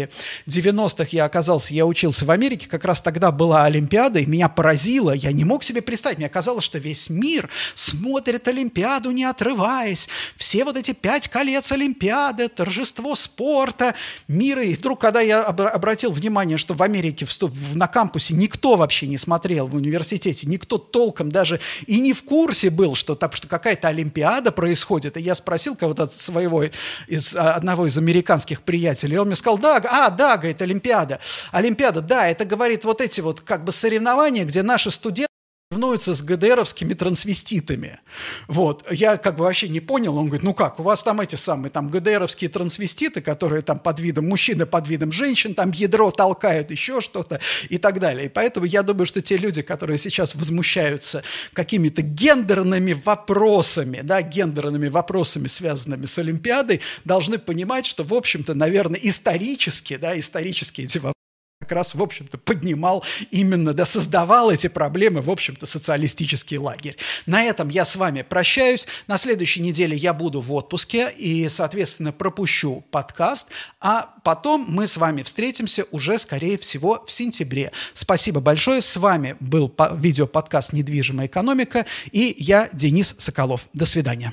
90-х 0.46 1.08
я 1.12 1.24
оказался, 1.24 1.74
я 1.74 1.86
учился 1.86 2.24
в 2.24 2.30
Америке, 2.30 2.68
как 2.68 2.84
раз 2.84 3.00
тогда 3.00 3.30
была 3.30 3.64
Олимпиада, 3.64 4.20
и 4.20 4.26
меня 4.26 4.48
поразило, 4.48 5.12
я 5.12 5.32
не 5.32 5.44
мог 5.44 5.64
себе 5.64 5.82
представить, 5.82 6.18
мне 6.18 6.28
казалось, 6.28 6.64
что 6.64 6.78
весь 6.78 7.10
мир 7.10 7.48
смотрит 7.74 8.46
Олимпиаду, 8.48 9.10
не 9.10 9.24
отрываясь, 9.24 10.08
все 10.36 10.64
вот 10.64 10.76
эти 10.76 10.92
пять 10.92 11.28
колец 11.28 11.72
Олимпиады, 11.72 12.48
торжество 12.48 13.14
спорта, 13.14 13.94
мира, 14.28 14.62
и 14.62 14.74
вдруг, 14.74 15.00
когда 15.00 15.20
я 15.20 15.42
обратил 15.42 16.10
внимание, 16.10 16.58
что 16.58 16.74
в 16.74 16.82
Америке 16.82 17.26
на 17.74 17.88
кампусе 17.88 18.34
никто 18.34 18.76
вообще 18.76 19.06
не 19.06 19.18
смотрел, 19.18 19.66
в 19.66 19.74
университете, 19.74 20.46
никто 20.46 20.78
толком 20.78 21.30
даже 21.30 21.60
и 21.86 22.00
не 22.00 22.12
в 22.12 22.22
курсе 22.22 22.70
был, 22.70 22.94
что, 22.94 23.14
так, 23.14 23.34
что 23.36 23.48
какая-то 23.48 23.88
Олимпиада 23.88 24.52
происходит, 24.52 25.16
и 25.16 25.22
я 25.22 25.34
спросил 25.34 25.76
кого-то 25.76 26.06
своего, 26.06 26.64
из, 27.06 27.34
одного 27.34 27.86
из 27.86 27.98
американских 27.98 28.62
приятелей, 28.62 29.14
и 29.14 29.18
он 29.18 29.26
мне 29.26 29.36
сказал, 29.36 29.58
да, 29.58 29.73
а, 29.76 30.10
да, 30.10 30.36
говорит, 30.36 30.60
Олимпиада. 30.62 31.20
Олимпиада, 31.52 32.00
да, 32.00 32.28
это, 32.28 32.44
говорит, 32.44 32.84
вот 32.84 33.00
эти 33.00 33.20
вот 33.20 33.40
как 33.40 33.64
бы 33.64 33.72
соревнования, 33.72 34.44
где 34.44 34.62
наши 34.62 34.90
студенты 34.90 35.33
соревнуются 35.74 36.14
с 36.14 36.22
ГДРовскими 36.22 36.94
трансвеститами. 36.94 37.98
Вот. 38.46 38.84
Я 38.92 39.16
как 39.16 39.36
бы 39.36 39.44
вообще 39.44 39.68
не 39.68 39.80
понял. 39.80 40.16
Он 40.16 40.26
говорит, 40.26 40.44
ну 40.44 40.54
как, 40.54 40.78
у 40.78 40.82
вас 40.82 41.02
там 41.02 41.20
эти 41.20 41.34
самые 41.34 41.70
там 41.70 41.88
ГДРовские 41.90 42.48
трансвеститы, 42.48 43.20
которые 43.20 43.62
там 43.62 43.78
под 43.78 43.98
видом 43.98 44.28
мужчины, 44.28 44.66
под 44.66 44.86
видом 44.86 45.10
женщин, 45.10 45.54
там 45.54 45.72
ядро 45.72 46.10
толкают, 46.12 46.70
еще 46.70 47.00
что-то 47.00 47.40
и 47.68 47.78
так 47.78 47.98
далее. 47.98 48.26
И 48.26 48.28
поэтому 48.28 48.66
я 48.66 48.82
думаю, 48.82 49.06
что 49.06 49.20
те 49.20 49.36
люди, 49.36 49.62
которые 49.62 49.98
сейчас 49.98 50.34
возмущаются 50.34 51.22
какими-то 51.52 52.02
гендерными 52.02 52.92
вопросами, 52.92 54.00
да, 54.02 54.22
гендерными 54.22 54.88
вопросами, 54.88 55.48
связанными 55.48 56.06
с 56.06 56.18
Олимпиадой, 56.18 56.80
должны 57.04 57.38
понимать, 57.38 57.86
что, 57.86 58.04
в 58.04 58.14
общем-то, 58.14 58.54
наверное, 58.54 59.00
исторически, 59.02 59.96
да, 59.96 60.18
исторически 60.18 60.82
эти 60.82 60.98
вопросы 60.98 61.23
как 61.64 61.72
раз, 61.72 61.94
в 61.94 62.02
общем-то, 62.02 62.38
поднимал 62.38 63.04
именно, 63.30 63.72
да, 63.72 63.84
создавал 63.84 64.50
эти 64.50 64.66
проблемы, 64.66 65.22
в 65.22 65.30
общем-то, 65.30 65.66
социалистический 65.66 66.58
лагерь. 66.58 66.96
На 67.26 67.42
этом 67.44 67.70
я 67.70 67.84
с 67.84 67.96
вами 67.96 68.22
прощаюсь. 68.22 68.86
На 69.06 69.16
следующей 69.16 69.60
неделе 69.60 69.96
я 69.96 70.12
буду 70.12 70.40
в 70.40 70.52
отпуске 70.52 71.10
и, 71.10 71.48
соответственно, 71.48 72.12
пропущу 72.12 72.84
подкаст, 72.90 73.48
а 73.80 74.14
потом 74.22 74.66
мы 74.68 74.86
с 74.86 74.96
вами 74.96 75.22
встретимся 75.22 75.86
уже, 75.90 76.18
скорее 76.18 76.58
всего, 76.58 77.02
в 77.06 77.12
сентябре. 77.12 77.72
Спасибо 77.94 78.40
большое. 78.40 78.82
С 78.82 78.96
вами 78.96 79.36
был 79.40 79.74
видеоподкаст 79.96 80.72
«Недвижимая 80.72 81.26
экономика» 81.26 81.86
и 82.12 82.34
я, 82.38 82.68
Денис 82.72 83.14
Соколов. 83.18 83.66
До 83.72 83.86
свидания. 83.86 84.32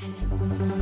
thank 0.00 0.72
you 0.72 0.77